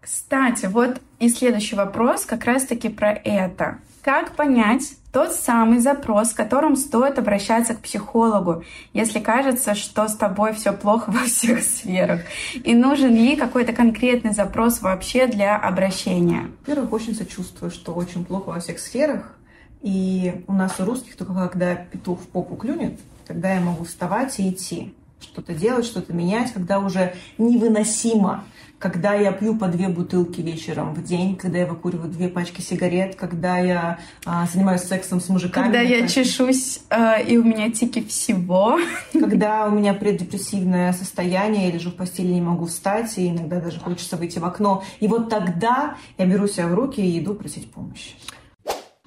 Кстати, 0.00 0.66
вот 0.66 1.00
и 1.20 1.28
следующий 1.28 1.76
вопрос 1.76 2.24
как 2.26 2.44
раз-таки 2.44 2.88
про 2.88 3.12
это. 3.12 3.78
Как 4.02 4.34
понять 4.34 4.96
тот 5.12 5.32
самый 5.32 5.78
запрос, 5.78 6.30
с 6.30 6.34
которым 6.34 6.76
стоит 6.76 7.18
обращаться 7.18 7.74
к 7.74 7.80
психологу, 7.80 8.64
если 8.92 9.20
кажется, 9.20 9.76
что 9.76 10.08
с 10.08 10.16
тобой 10.16 10.54
все 10.54 10.72
плохо 10.72 11.10
во 11.10 11.20
всех 11.20 11.62
сферах? 11.62 12.22
И 12.54 12.74
нужен 12.74 13.14
ли 13.14 13.36
какой-то 13.36 13.72
конкретный 13.72 14.32
запрос 14.32 14.82
вообще 14.82 15.28
для 15.28 15.56
обращения? 15.56 16.50
Во-первых, 16.66 16.92
очень 16.92 17.14
сочувствую, 17.14 17.70
что 17.70 17.94
очень 17.94 18.24
плохо 18.24 18.48
во 18.48 18.60
всех 18.60 18.80
сферах. 18.80 19.38
И 19.82 20.44
у 20.48 20.52
нас 20.52 20.80
у 20.80 20.84
русских 20.84 21.16
только 21.16 21.34
когда 21.34 21.76
петух 21.76 22.20
в 22.20 22.26
попу 22.26 22.56
клюнет, 22.56 22.98
тогда 23.24 23.54
я 23.54 23.60
могу 23.60 23.84
вставать 23.84 24.38
и 24.40 24.50
идти 24.50 24.94
что-то 25.20 25.54
делать, 25.54 25.84
что-то 25.84 26.12
менять, 26.12 26.52
когда 26.52 26.78
уже 26.78 27.14
невыносимо, 27.38 28.44
когда 28.78 29.14
я 29.14 29.32
пью 29.32 29.56
по 29.56 29.68
две 29.68 29.88
бутылки 29.88 30.40
вечером 30.42 30.94
в 30.94 31.02
день, 31.02 31.36
когда 31.36 31.58
я 31.58 31.66
выкуриваю 31.66 32.10
две 32.10 32.28
пачки 32.28 32.60
сигарет, 32.60 33.16
когда 33.16 33.58
я 33.58 33.98
а, 34.26 34.46
занимаюсь 34.46 34.82
сексом 34.82 35.20
с 35.20 35.28
мужиками. 35.28 35.64
Когда 35.64 35.80
я 35.80 36.00
так. 36.02 36.10
чешусь, 36.10 36.80
э, 36.90 37.24
и 37.26 37.38
у 37.38 37.44
меня 37.44 37.70
тики 37.70 38.04
всего. 38.04 38.78
Когда 39.12 39.66
у 39.66 39.70
меня 39.70 39.94
преддепрессивное 39.94 40.92
состояние, 40.92 41.68
я 41.68 41.72
лежу 41.72 41.90
в 41.90 41.94
постели, 41.94 42.28
не 42.28 42.42
могу 42.42 42.66
встать, 42.66 43.16
и 43.16 43.30
иногда 43.30 43.60
даже 43.60 43.80
хочется 43.80 44.16
выйти 44.16 44.38
в 44.38 44.44
окно. 44.44 44.84
И 45.00 45.08
вот 45.08 45.30
тогда 45.30 45.96
я 46.18 46.26
беру 46.26 46.46
себя 46.46 46.68
в 46.68 46.74
руки 46.74 47.00
и 47.00 47.18
иду 47.18 47.34
просить 47.34 47.70
помощи. 47.70 48.14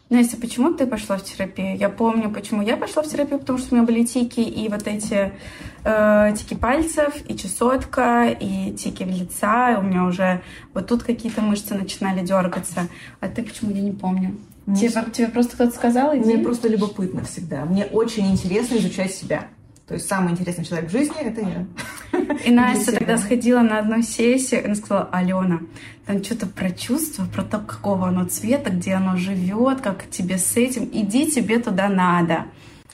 Настя, 0.09 0.37
почему 0.37 0.73
ты 0.73 0.87
пошла 0.87 1.17
в 1.17 1.23
терапию? 1.23 1.77
Я 1.77 1.89
помню, 1.89 2.31
почему 2.31 2.63
я 2.63 2.77
пошла 2.77 3.03
в 3.03 3.07
терапию, 3.07 3.39
потому 3.39 3.59
что 3.59 3.73
у 3.73 3.77
меня 3.77 3.85
были 3.85 4.03
тики 4.03 4.39
и 4.39 4.67
вот 4.67 4.87
эти 4.87 5.31
э, 5.83 6.33
тики 6.35 6.55
пальцев, 6.55 7.13
и 7.27 7.37
чесотка, 7.37 8.25
и 8.27 8.73
тики 8.73 9.03
в 9.03 9.07
лица, 9.09 9.73
и 9.73 9.75
у 9.77 9.81
меня 9.81 10.05
уже 10.05 10.41
вот 10.73 10.87
тут 10.87 11.03
какие-то 11.03 11.41
мышцы 11.41 11.75
начинали 11.75 12.25
дергаться. 12.25 12.87
А 13.19 13.27
ты 13.27 13.43
почему 13.43 13.69
я 13.71 13.81
не 13.81 13.91
помню? 13.91 14.35
Мне 14.65 14.89
тебе, 14.89 15.03
тебе 15.11 15.27
просто 15.27 15.53
кто-то 15.53 15.75
сказал? 15.75 16.17
Иди? 16.17 16.25
Мне 16.25 16.43
просто 16.43 16.67
любопытно 16.67 17.23
всегда. 17.23 17.65
Мне 17.65 17.85
очень 17.85 18.31
интересно 18.31 18.77
изучать 18.77 19.13
себя. 19.13 19.47
То 19.89 19.96
есть 19.96 20.08
самый 20.08 20.34
интересный 20.34 20.63
человек 20.63 20.88
в 20.88 20.91
жизни— 20.91 21.15
это 21.19 21.41
я. 21.41 21.65
И 22.46 22.51
Настя 22.51 22.91
тогда 22.91 23.17
сходила 23.17 23.62
на 23.62 23.79
одну 23.79 24.03
сессию, 24.03 24.62
и 24.62 24.65
она 24.65 24.75
сказала, 24.75 25.10
Алена, 25.12 25.62
там 26.05 26.24
что-то 26.24 26.46
про 26.46 26.69
чувство, 26.69 27.25
про 27.25 27.41
то, 27.41 27.58
какого 27.58 28.08
оно 28.10 28.25
цвета, 28.25 28.69
где 28.69 28.93
оно 28.93 29.17
живет, 29.17 29.81
как 29.81 30.08
тебе 30.12 30.38
с 30.38 30.55
этим, 30.55 30.88
иди, 30.93 31.31
тебе 31.31 31.58
туда 31.58 31.89
надо. 31.89 32.46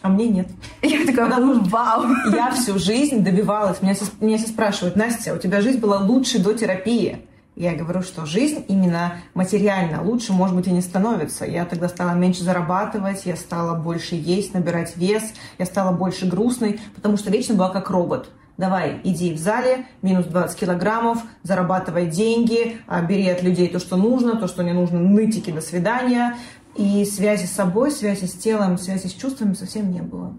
А 0.01 0.07
мне 0.07 0.29
нет. 0.29 0.47
Я 0.81 1.05
такая, 1.05 1.25
Потому 1.29 1.65
вау. 1.65 2.05
Я 2.31 2.51
всю 2.51 2.79
жизнь 2.79 3.25
добивалась. 3.25 3.81
Меня 3.81 3.93
все, 3.93 4.05
меня 4.21 4.37
все 4.37 4.47
спрашивают, 4.47 4.95
Настя, 4.95 5.33
у 5.33 5.37
тебя 5.37 5.59
жизнь 5.59 5.79
была 5.79 5.97
лучше 5.97 6.39
до 6.39 6.53
терапии. 6.53 7.17
Я 7.55 7.73
говорю, 7.73 8.01
что 8.01 8.25
жизнь 8.25 8.65
именно 8.67 9.15
материально 9.33 10.03
лучше, 10.03 10.33
может 10.33 10.55
быть, 10.55 10.67
и 10.67 10.71
не 10.71 10.81
становится. 10.81 11.45
Я 11.45 11.63
тогда 11.63 11.87
стала 11.87 12.11
меньше 12.11 12.43
зарабатывать, 12.43 13.25
я 13.25 13.37
стала 13.37 13.79
больше 13.79 14.15
есть, 14.15 14.53
набирать 14.53 14.97
вес, 14.97 15.23
я 15.57 15.65
стала 15.65 15.95
больше 15.95 16.27
грустной, 16.27 16.81
потому 16.95 17.15
что 17.15 17.31
вечно 17.31 17.55
была 17.55 17.69
как 17.69 17.89
робот. 17.89 18.29
Давай, 18.57 18.99
иди 19.03 19.33
в 19.33 19.37
зале, 19.37 19.85
минус 20.01 20.25
20 20.25 20.57
килограммов, 20.57 21.23
зарабатывай 21.43 22.07
деньги, 22.07 22.77
а, 22.87 23.01
бери 23.01 23.27
от 23.29 23.41
людей 23.41 23.69
то, 23.69 23.79
что 23.79 23.95
нужно, 23.95 24.37
то, 24.37 24.47
что 24.47 24.63
не 24.63 24.73
нужно, 24.73 24.99
нытики, 24.99 25.51
до 25.51 25.61
свидания. 25.61 26.35
И 26.75 27.05
связи 27.05 27.45
с 27.45 27.51
собой, 27.51 27.91
связи 27.91 28.25
с 28.25 28.33
телом, 28.33 28.77
связи 28.77 29.07
с 29.07 29.13
чувствами 29.13 29.53
совсем 29.53 29.91
не 29.91 30.01
было. 30.01 30.33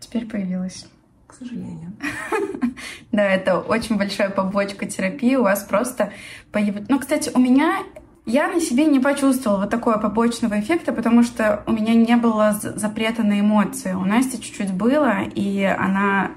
Теперь 0.00 0.26
появилась 0.26 0.86
к 1.30 1.34
сожалению. 1.34 1.92
Да, 3.12 3.24
это 3.24 3.58
очень 3.58 3.98
большая 3.98 4.30
побочка 4.30 4.86
терапии. 4.86 5.34
У 5.34 5.42
вас 5.42 5.64
просто 5.64 6.12
появится... 6.52 6.86
Ну, 6.88 7.00
кстати, 7.00 7.30
у 7.34 7.40
меня 7.40 7.78
я 8.24 8.46
на 8.46 8.60
себе 8.60 8.86
не 8.86 9.00
почувствовала 9.00 9.62
вот 9.62 9.70
такого 9.70 9.98
побочного 9.98 10.60
эффекта, 10.60 10.92
потому 10.92 11.24
что 11.24 11.64
у 11.66 11.72
меня 11.72 11.94
не 11.94 12.14
было 12.14 12.56
запрета 12.62 13.24
на 13.24 13.40
эмоции. 13.40 13.92
У 13.94 14.04
Насти 14.04 14.40
чуть-чуть 14.40 14.72
было, 14.72 15.22
и 15.34 15.64
она 15.64 16.30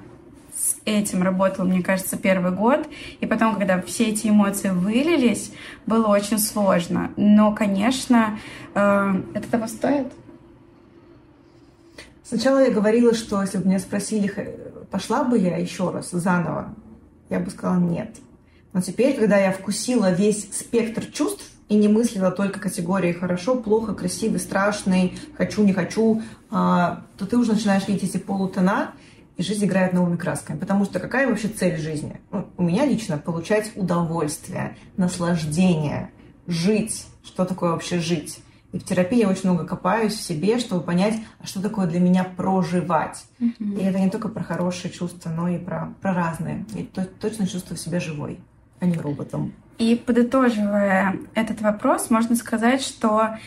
с 0.55 0.77
этим 0.85 1.21
работала, 1.21 1.65
мне 1.65 1.83
кажется, 1.83 2.17
первый 2.17 2.51
год. 2.51 2.87
И 3.19 3.27
потом, 3.27 3.55
когда 3.55 3.79
все 3.83 4.05
эти 4.05 4.27
эмоции 4.27 4.69
вылились, 4.69 5.53
было 5.85 6.07
очень 6.07 6.39
сложно. 6.39 7.11
Но, 7.17 7.53
конечно, 7.53 8.39
э, 8.73 9.13
это 9.35 9.47
того 9.51 9.67
стоит. 9.67 10.07
Сначала 12.23 12.63
я 12.63 12.71
говорила, 12.71 13.13
что 13.13 13.41
если 13.41 13.59
бы 13.59 13.67
меня 13.67 13.77
спросили, 13.77 14.27
пошла 14.93 15.23
бы 15.23 15.39
я 15.39 15.57
еще 15.57 15.89
раз 15.89 16.11
заново, 16.11 16.75
я 17.31 17.39
бы 17.39 17.49
сказала 17.49 17.79
нет. 17.79 18.15
Но 18.73 18.81
теперь, 18.81 19.17
когда 19.17 19.39
я 19.39 19.51
вкусила 19.51 20.11
весь 20.11 20.55
спектр 20.55 21.03
чувств 21.05 21.49
и 21.67 21.75
не 21.75 21.87
мыслила 21.87 22.29
только 22.29 22.59
категории 22.59 23.11
хорошо, 23.11 23.55
плохо, 23.55 23.95
красивый, 23.95 24.39
страшный, 24.39 25.17
хочу, 25.35 25.63
не 25.63 25.73
хочу, 25.73 26.21
а, 26.51 27.05
то 27.17 27.25
ты 27.25 27.37
уже 27.37 27.53
начинаешь 27.53 27.87
видеть 27.87 28.11
эти 28.11 28.17
полутона, 28.17 28.91
и 29.35 29.41
жизнь 29.41 29.65
играет 29.65 29.93
новыми 29.93 30.15
красками. 30.15 30.59
Потому 30.59 30.85
что 30.85 30.99
какая 30.99 31.27
вообще 31.27 31.47
цель 31.47 31.79
жизни? 31.79 32.21
Ну, 32.31 32.47
у 32.57 32.61
меня 32.61 32.85
лично 32.85 33.17
получать 33.17 33.71
удовольствие, 33.75 34.77
наслаждение, 34.95 36.11
жить. 36.45 37.07
Что 37.23 37.45
такое 37.45 37.71
вообще 37.71 37.97
жить? 37.97 38.41
И 38.73 38.79
в 38.79 38.83
терапии 38.83 39.19
я 39.19 39.29
очень 39.29 39.49
много 39.49 39.65
копаюсь 39.65 40.13
в 40.13 40.21
себе, 40.21 40.59
чтобы 40.59 40.83
понять, 40.83 41.15
а 41.39 41.45
что 41.45 41.61
такое 41.61 41.85
для 41.85 41.99
меня 41.99 42.23
проживать. 42.23 43.23
Mm-hmm. 43.39 43.79
И 43.79 43.83
это 43.83 43.99
не 43.99 44.09
только 44.09 44.29
про 44.29 44.43
хорошие 44.43 44.91
чувства, 44.91 45.29
но 45.29 45.47
и 45.47 45.59
про, 45.59 45.93
про 46.01 46.13
разные. 46.13 46.65
Я 46.73 47.05
точно 47.05 47.47
чувствую 47.47 47.77
себя 47.77 47.99
живой, 47.99 48.39
а 48.79 48.85
не 48.85 48.97
роботом. 48.97 49.53
И 49.77 49.95
подытоживая 49.95 51.17
этот 51.33 51.61
вопрос, 51.61 52.09
можно 52.09 52.35
сказать, 52.35 52.81
что 52.81 53.37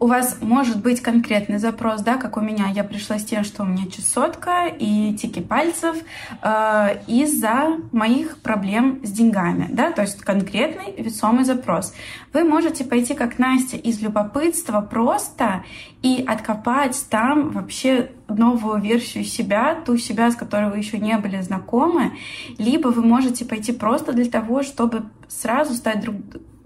у 0.00 0.06
вас 0.06 0.38
может 0.40 0.82
быть 0.82 1.00
конкретный 1.00 1.58
запрос, 1.58 2.02
да, 2.02 2.16
как 2.16 2.36
у 2.36 2.40
меня. 2.40 2.66
Я 2.68 2.82
пришла 2.84 3.18
с 3.18 3.24
тем, 3.24 3.44
что 3.44 3.62
у 3.62 3.66
меня 3.66 3.86
чесотка 3.90 4.66
и 4.66 5.14
тики 5.14 5.40
пальцев 5.40 5.96
э, 6.42 7.02
из-за 7.06 7.78
моих 7.92 8.38
проблем 8.38 9.00
с 9.04 9.10
деньгами, 9.10 9.68
да, 9.70 9.92
то 9.92 10.02
есть 10.02 10.20
конкретный 10.20 10.94
весомый 10.98 11.44
запрос. 11.44 11.94
Вы 12.32 12.44
можете 12.44 12.84
пойти, 12.84 13.14
как 13.14 13.38
Настя, 13.38 13.76
из 13.76 14.00
любопытства 14.00 14.80
просто 14.80 15.64
и 16.02 16.24
откопать 16.26 17.06
там 17.08 17.50
вообще 17.50 18.10
новую 18.28 18.80
версию 18.80 19.24
себя, 19.24 19.74
ту 19.74 19.96
себя, 19.96 20.30
с 20.30 20.36
которой 20.36 20.70
вы 20.70 20.78
еще 20.78 20.98
не 20.98 21.16
были 21.18 21.40
знакомы, 21.40 22.12
либо 22.58 22.88
вы 22.88 23.02
можете 23.02 23.44
пойти 23.44 23.72
просто 23.72 24.12
для 24.12 24.26
того, 24.26 24.62
чтобы 24.62 25.04
сразу 25.28 25.74
стать 25.74 26.00
друг, 26.00 26.16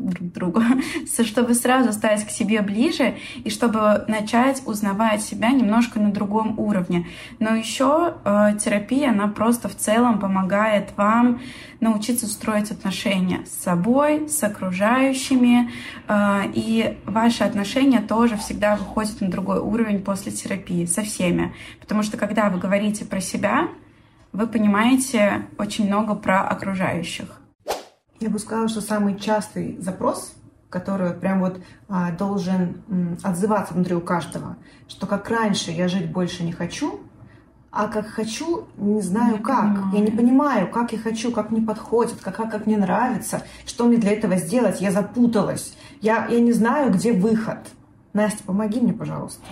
друг 0.00 0.33
другу, 0.33 0.62
чтобы 1.25 1.54
сразу 1.54 1.92
стать 1.92 2.26
к 2.26 2.30
себе 2.30 2.62
ближе 2.62 3.16
и 3.45 3.50
чтобы 3.50 4.04
начать 4.09 4.62
узнавать 4.66 5.23
себя 5.23 5.50
немножко 5.50 6.00
на 6.00 6.12
другом 6.12 6.59
уровне. 6.59 7.07
Но 7.38 7.54
еще 7.54 8.14
э, 8.25 8.57
терапия, 8.62 9.11
она 9.11 9.28
просто 9.28 9.69
в 9.69 9.76
целом 9.76 10.19
помогает 10.19 10.90
вам 10.97 11.40
научиться 11.80 12.26
строить 12.26 12.71
отношения 12.71 13.45
с 13.47 13.62
собой, 13.62 14.28
с 14.28 14.42
окружающими, 14.42 15.71
э, 16.09 16.42
и 16.54 16.99
ваши 17.04 17.45
отношения 17.45 18.00
тоже 18.00 18.37
всегда 18.37 18.76
выходят 18.76 19.21
на 19.21 19.30
другой 19.30 19.61
уровень 19.61 20.02
после 20.02 20.33
терапии 20.33 20.87
со 20.87 21.02
всеми. 21.02 21.54
Потому 21.80 22.02
что 22.02 22.16
когда 22.16 22.49
вы 22.49 22.59
говорите 22.59 23.04
про 23.04 23.21
себя, 23.21 23.69
вы 24.33 24.47
понимаете 24.47 25.47
очень 25.59 25.87
много 25.87 26.14
про 26.14 26.42
окружающих. 26.42 27.40
Я 28.21 28.29
бы 28.29 28.39
сказала, 28.39 28.69
что 28.69 28.83
самый 28.83 29.19
частый 29.19 29.79
запрос, 29.81 30.35
который 30.69 31.12
прям 31.15 31.41
вот 31.41 31.59
а, 31.89 32.12
должен 32.12 32.83
м, 32.89 33.19
отзываться 33.23 33.73
внутри 33.73 33.95
у 33.95 34.03
каждого, 34.03 34.59
что 34.89 35.07
как 35.07 35.31
раньше 35.31 35.71
я 35.71 35.89
жить 35.89 36.12
больше 36.12 36.45
не 36.45 36.53
хочу, 36.53 37.00
а 37.71 37.89
как 37.89 38.07
хочу, 38.09 38.67
не 38.77 39.00
знаю 39.00 39.39
не 39.39 39.39
как. 39.39 39.75
Понимаю. 39.75 39.95
Я 39.95 40.00
не 40.00 40.11
понимаю, 40.11 40.71
как 40.71 40.93
я 40.93 40.99
хочу, 40.99 41.33
как 41.33 41.50
мне 41.50 41.62
подходит, 41.62 42.17
как, 42.21 42.37
как, 42.37 42.50
как 42.50 42.67
мне 42.67 42.77
нравится, 42.77 43.43
что 43.65 43.87
мне 43.87 43.97
для 43.97 44.12
этого 44.12 44.37
сделать. 44.37 44.83
Я 44.83 44.91
запуталась. 44.91 45.75
Я, 46.03 46.27
я 46.27 46.41
не 46.41 46.53
знаю, 46.53 46.93
где 46.93 47.15
выход. 47.15 47.59
Настя, 48.12 48.43
помоги 48.45 48.81
мне, 48.81 48.93
пожалуйста. 48.93 49.47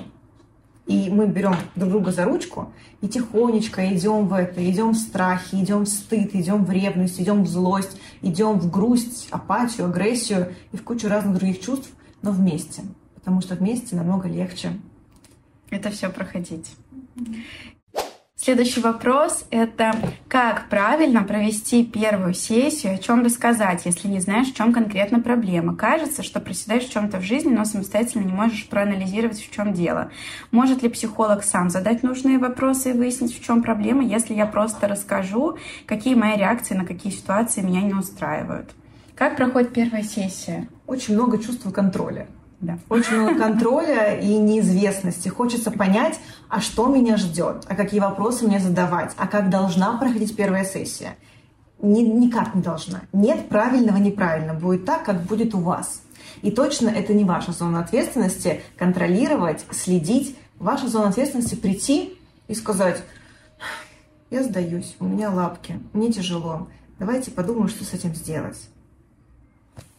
И 0.88 1.10
мы 1.10 1.26
берем 1.26 1.54
друг 1.76 1.90
друга 1.90 2.12
за 2.12 2.25
ручку 2.25 2.72
и 3.02 3.08
тихонечко 3.08 3.94
идем 3.94 4.26
в 4.26 4.32
это, 4.32 4.68
идем 4.68 4.92
в 4.92 4.96
страхе, 4.96 5.62
идем 5.62 5.84
в 5.84 5.88
стыд, 5.88 6.34
идем 6.34 6.64
в 6.64 6.70
ревность, 6.72 7.20
идем 7.20 7.44
в 7.44 7.46
злость, 7.46 8.00
идем 8.22 8.58
в 8.58 8.70
грусть, 8.70 9.28
апатию, 9.30 9.87
агрессию 9.87 10.54
и 10.72 10.76
в 10.76 10.84
кучу 10.84 11.08
разных 11.08 11.38
других 11.38 11.60
чувств, 11.60 11.90
но 12.22 12.32
вместе. 12.32 12.82
Потому 13.14 13.40
что 13.40 13.54
вместе 13.54 13.96
намного 13.96 14.28
легче. 14.28 14.78
Это 15.70 15.90
все 15.90 16.08
проходить. 16.08 16.75
Следующий 18.48 18.80
вопрос— 18.80 19.44
это 19.50 19.94
как 20.26 20.70
правильно 20.70 21.22
провести 21.22 21.84
первую 21.84 22.32
сессию, 22.32 22.94
о 22.94 22.96
чем 22.96 23.22
рассказать, 23.22 23.82
если 23.84 24.08
не 24.08 24.20
знаешь, 24.20 24.46
в 24.46 24.56
чем 24.56 24.72
конкретно 24.72 25.20
проблема. 25.20 25.76
Кажется, 25.76 26.22
что 26.22 26.40
проседаешь 26.40 26.84
в 26.84 26.90
чем-то 26.90 27.18
в 27.18 27.22
жизни, 27.22 27.54
но 27.54 27.66
самостоятельно 27.66 28.24
не 28.24 28.32
можешь 28.32 28.66
проанализировать, 28.70 29.38
в 29.38 29.54
чем 29.54 29.74
дело. 29.74 30.10
Может 30.50 30.82
ли 30.82 30.88
психолог 30.88 31.44
сам 31.44 31.68
задать 31.68 32.02
нужные 32.02 32.38
вопросы 32.38 32.92
и 32.92 32.94
выяснить, 32.94 33.38
в 33.38 33.44
чем 33.44 33.62
проблема, 33.62 34.02
если 34.02 34.32
я 34.32 34.46
просто 34.46 34.88
расскажу, 34.88 35.58
какие 35.84 36.14
мои 36.14 36.38
реакции 36.38 36.74
на 36.74 36.86
какие 36.86 37.12
ситуации 37.12 37.60
меня 37.60 37.82
не 37.82 37.92
устраивают? 37.92 38.70
Как 39.14 39.36
проходит 39.36 39.74
первая 39.74 40.02
сессия? 40.02 40.68
Очень 40.86 41.16
много 41.16 41.36
чувства 41.36 41.70
контроля. 41.70 42.26
Да. 42.60 42.78
Очень 42.88 43.20
много 43.20 43.38
контроля 43.38 44.18
и 44.18 44.36
неизвестности. 44.36 45.28
Хочется 45.28 45.70
понять, 45.70 46.18
а 46.48 46.60
что 46.60 46.88
меня 46.88 47.16
ждет, 47.16 47.64
а 47.68 47.76
какие 47.76 48.00
вопросы 48.00 48.46
мне 48.46 48.58
задавать, 48.58 49.12
а 49.16 49.28
как 49.28 49.48
должна 49.48 49.96
проходить 49.96 50.34
первая 50.34 50.64
сессия. 50.64 51.16
Ни, 51.80 52.00
никак 52.00 52.56
не 52.56 52.62
должна. 52.62 53.02
Нет 53.12 53.48
правильного, 53.48 53.98
неправильно. 53.98 54.54
Будет 54.54 54.84
так, 54.84 55.04
как 55.04 55.22
будет 55.22 55.54
у 55.54 55.60
вас. 55.60 56.02
И 56.42 56.50
точно 56.50 56.88
это 56.88 57.14
не 57.14 57.24
ваша 57.24 57.52
зона 57.52 57.80
ответственности 57.80 58.62
контролировать, 58.76 59.64
следить. 59.70 60.36
Ваша 60.58 60.88
зона 60.88 61.10
ответственности 61.10 61.54
прийти 61.54 62.18
и 62.48 62.54
сказать, 62.54 63.00
я 64.30 64.42
сдаюсь, 64.42 64.96
у 64.98 65.04
меня 65.04 65.30
лапки, 65.30 65.78
мне 65.92 66.12
тяжело. 66.12 66.68
Давайте 66.98 67.30
подумаем, 67.30 67.68
что 67.68 67.84
с 67.84 67.94
этим 67.94 68.12
сделать. 68.14 68.58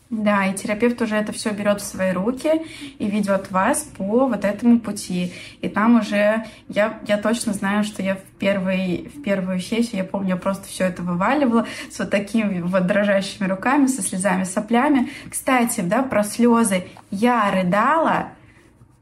Да, 0.09 0.47
и 0.47 0.55
терапевт 0.55 0.99
уже 1.03 1.15
это 1.15 1.31
все 1.31 1.51
берет 1.51 1.81
в 1.81 1.85
свои 1.85 2.13
руки 2.13 2.49
и 2.97 3.07
ведет 3.07 3.51
вас 3.51 3.83
по 3.95 4.27
вот 4.27 4.43
этому 4.43 4.79
пути. 4.79 5.31
И 5.61 5.69
там 5.69 5.99
уже 5.99 6.45
я, 6.67 6.99
я 7.07 7.17
точно 7.19 7.53
знаю, 7.53 7.83
что 7.83 8.01
я 8.01 8.15
в, 8.15 8.21
первый, 8.39 9.11
в 9.13 9.21
первую 9.21 9.59
сессию, 9.59 9.97
я 9.97 10.03
помню, 10.03 10.29
я 10.29 10.35
просто 10.35 10.67
все 10.67 10.85
это 10.85 11.03
вываливала 11.03 11.67
с 11.91 11.99
вот 11.99 12.09
такими 12.09 12.59
вот 12.59 12.87
дрожащими 12.87 13.47
руками, 13.47 13.85
со 13.85 14.01
слезами, 14.01 14.45
соплями. 14.45 15.09
Кстати, 15.29 15.81
да, 15.81 16.01
про 16.01 16.23
слезы. 16.23 16.87
Я 17.11 17.51
рыдала 17.51 18.29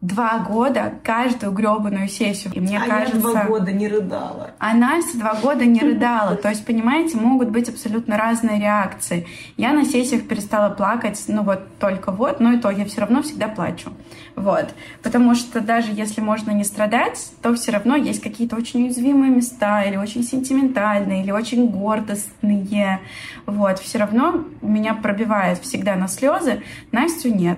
два 0.01 0.37
года 0.39 0.93
каждую 1.03 1.51
гребаную 1.51 2.07
сессию. 2.07 2.53
И 2.53 2.59
мне 2.59 2.77
а 2.77 2.87
кажется... 2.87 3.15
я 3.15 3.21
два 3.21 3.43
года 3.45 3.71
не 3.71 3.87
рыдала. 3.87 4.51
А 4.59 4.75
Настя 4.75 5.17
два 5.17 5.33
года 5.35 5.65
не 5.65 5.79
рыдала. 5.79 6.35
То 6.35 6.49
есть, 6.49 6.65
понимаете, 6.65 7.17
могут 7.17 7.49
быть 7.49 7.67
абсолютно 7.67 8.15
разные 8.15 8.59
реакции. 8.59 9.25
Я 9.57 9.73
на 9.73 9.85
сессиях 9.85 10.27
перестала 10.27 10.69
плакать, 10.69 11.23
ну 11.27 11.41
вот 11.41 11.79
только 11.79 12.11
вот, 12.11 12.39
но 12.39 12.53
и 12.53 12.59
то 12.59 12.69
я 12.69 12.85
все 12.85 13.01
равно 13.01 13.23
всегда 13.23 13.47
плачу. 13.47 13.91
Вот. 14.35 14.67
Потому 15.01 15.33
что 15.33 15.61
даже 15.61 15.91
если 15.91 16.21
можно 16.21 16.51
не 16.51 16.63
страдать, 16.63 17.31
то 17.41 17.55
все 17.55 17.71
равно 17.71 17.95
есть 17.95 18.21
какие-то 18.21 18.55
очень 18.55 18.83
уязвимые 18.83 19.31
места, 19.31 19.81
или 19.81 19.97
очень 19.97 20.23
сентиментальные, 20.23 21.23
или 21.23 21.31
очень 21.31 21.67
гордостные. 21.69 22.99
Вот. 23.47 23.79
Все 23.79 23.97
равно 23.97 24.45
меня 24.61 24.93
пробивает 24.93 25.57
всегда 25.57 25.95
на 25.95 26.07
слезы. 26.07 26.61
Настю 26.91 27.33
нет. 27.33 27.57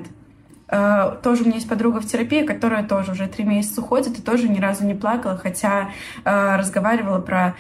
Э, 0.71 1.17
тоже 1.23 1.43
у 1.43 1.45
меня 1.45 1.55
есть 1.55 1.69
подруга 1.69 1.99
в 1.99 2.05
терапии, 2.05 2.43
которая 2.43 2.87
тоже 2.87 3.11
уже 3.11 3.27
три 3.27 3.43
месяца 3.43 3.81
уходит 3.81 4.19
и 4.19 4.21
тоже 4.21 4.47
ни 4.47 4.59
разу 4.59 4.85
не 4.85 4.93
плакала, 4.93 5.37
хотя 5.37 5.89
э, 6.23 6.55
разговаривала 6.55 7.19
про 7.19 7.55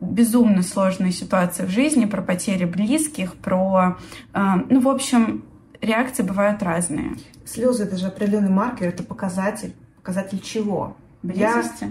безумно 0.00 0.62
сложные 0.62 1.12
ситуации 1.12 1.64
в 1.64 1.70
жизни, 1.70 2.04
про 2.04 2.22
потери 2.22 2.64
близких, 2.64 3.34
про... 3.36 3.96
Э, 4.34 4.56
ну, 4.68 4.80
в 4.80 4.88
общем, 4.88 5.44
реакции 5.80 6.22
бывают 6.22 6.62
разные. 6.62 7.16
Слезы— 7.44 7.84
это 7.84 7.96
же 7.96 8.06
определенный 8.06 8.50
маркер, 8.50 8.88
это 8.88 9.02
показатель. 9.02 9.74
Показатель 9.96 10.40
чего? 10.40 10.96
Близости? 11.22 11.84
Я... 11.84 11.88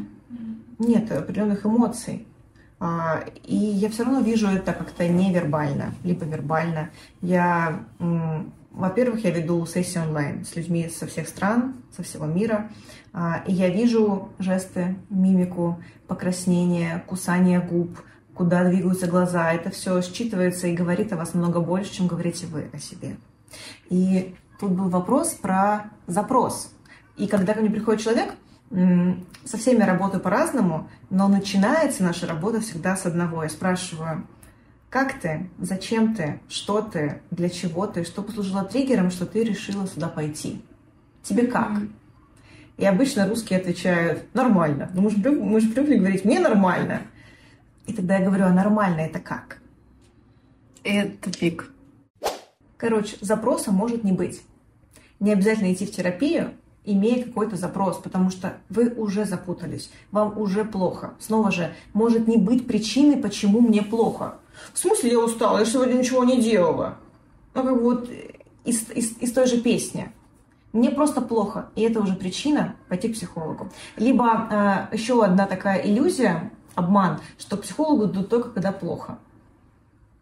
Нет, 0.80 1.12
определенных 1.12 1.66
эмоций. 1.66 2.26
А, 2.80 3.26
и 3.44 3.56
я 3.56 3.90
все 3.90 4.04
равно 4.04 4.22
вижу 4.22 4.48
это 4.48 4.72
как-то 4.72 5.08
невербально, 5.08 5.94
либо 6.04 6.26
вербально. 6.26 6.92
Я 7.22 7.82
во-первых, 8.72 9.24
я 9.24 9.32
веду 9.32 9.66
сессии 9.66 10.00
онлайн 10.00 10.46
с 10.46 10.56
людьми 10.56 10.90
со 10.90 11.08
всех 11.08 11.28
стран, 11.28 11.76
со 11.96 12.04
всего 12.04 12.26
мира, 12.26 12.70
а, 13.14 13.44
и 13.48 13.54
я 13.54 13.70
вижу 13.70 14.30
жесты, 14.40 14.96
мимику, 15.10 15.82
покраснение, 16.08 17.04
кусание 17.08 17.60
губ, 17.60 18.00
куда 18.34 18.64
двигаются 18.64 19.08
глаза. 19.08 19.52
Это 19.52 19.70
все 19.70 20.00
считывается 20.00 20.68
и 20.68 20.76
говорит 20.76 21.12
о 21.12 21.18
вас 21.18 21.34
много 21.34 21.60
больше, 21.60 21.94
чем 21.94 22.08
говорите 22.08 22.46
вы 22.46 22.70
о 22.72 22.78
себе. 22.78 23.18
И 23.90 24.36
тут 24.60 24.72
был 24.72 24.90
вопрос 24.90 25.30
про 25.30 25.92
запрос. 26.08 26.72
И 27.18 27.28
когда 27.28 27.54
ко 27.54 27.62
мне 27.62 27.70
приходит 27.70 28.02
человек, 28.02 28.34
со 29.46 29.58
всеми 29.58 29.84
работаю 29.84 30.22
по-разному, 30.22 30.90
но 31.10 31.28
начинается 31.28 32.04
наша 32.04 32.28
работа 32.28 32.62
всегда 32.62 32.96
с 32.96 33.06
одного. 33.06 33.44
Я 33.44 33.50
спрашиваю, 33.50 34.28
как 34.90 35.20
ты? 35.20 35.50
Зачем 35.60 36.16
ты? 36.16 36.40
Что 36.50 36.82
ты? 36.82 37.22
Для 37.32 37.50
чего 37.50 37.86
ты? 37.86 38.04
Что 38.04 38.24
послужило 38.24 38.64
триггером, 38.64 39.12
что 39.12 39.26
ты 39.26 39.44
решила 39.44 39.88
сюда 39.88 40.08
пойти? 40.08 40.62
Тебе 41.24 41.48
как? 41.48 41.72
Mm-hmm. 41.72 41.92
И 42.78 42.86
обычно 42.86 43.28
русские 43.28 43.60
отвечают 43.60 44.34
«нормально». 44.34 44.90
Ну, 44.94 45.02
мы 45.02 45.10
же, 45.10 45.18
мы 45.18 45.60
же 45.60 45.70
привыкли 45.70 45.98
говорить 45.98 46.24
«мне 46.24 46.40
нормально». 46.40 47.02
И 47.88 47.94
тогда 47.94 48.18
я 48.18 48.26
говорю 48.26 48.46
«а 48.46 48.54
нормально 48.54 49.02
это 49.02 49.20
как?» 49.20 49.60
Это 50.84 51.30
пик. 51.38 51.70
Короче, 52.78 53.18
запроса 53.20 53.72
может 53.72 54.06
не 54.06 54.14
быть. 54.14 54.42
Не 55.20 55.34
обязательно 55.34 55.74
идти 55.74 55.86
в 55.86 55.92
терапию, 55.92 56.54
имея 56.86 57.26
какой-то 57.26 57.58
запрос, 57.58 57.98
потому 57.98 58.30
что 58.30 58.54
вы 58.70 58.90
уже 58.90 59.26
запутались, 59.26 59.92
вам 60.12 60.38
уже 60.38 60.64
плохо. 60.64 61.16
Снова 61.20 61.52
же, 61.52 61.74
может 61.94 62.30
не 62.30 62.38
быть 62.38 62.66
причины, 62.66 63.22
почему 63.22 63.60
мне 63.60 63.82
плохо. 63.82 64.36
В 64.74 64.78
смысле 64.78 65.12
я 65.12 65.20
устала? 65.20 65.60
Я 65.60 65.66
сегодня 65.66 65.94
ничего 65.94 66.24
не 66.24 66.42
делала. 66.42 66.98
Ну, 67.54 67.64
как 67.64 67.74
бы 67.76 67.82
вот 67.82 68.10
из, 68.64 68.90
из, 68.92 69.18
из 69.20 69.32
той 69.34 69.48
же 69.48 69.60
песни. 69.60 70.12
Мне 70.72 70.92
просто 70.92 71.22
плохо, 71.22 71.70
и 71.76 71.82
это 71.82 72.00
уже 72.00 72.14
причина 72.14 72.76
пойти 72.90 73.10
к 73.10 73.14
психологу. 73.14 73.70
Либо 73.98 74.88
э, 74.92 74.96
еще 74.96 75.24
одна 75.24 75.48
такая 75.48 75.82
иллюзия, 75.82 76.52
обман, 76.76 77.20
что 77.40 77.58
к 77.58 77.62
психологу 77.62 78.06
идут 78.06 78.30
только 78.30 78.50
когда 78.50 78.72
плохо. 78.72 79.18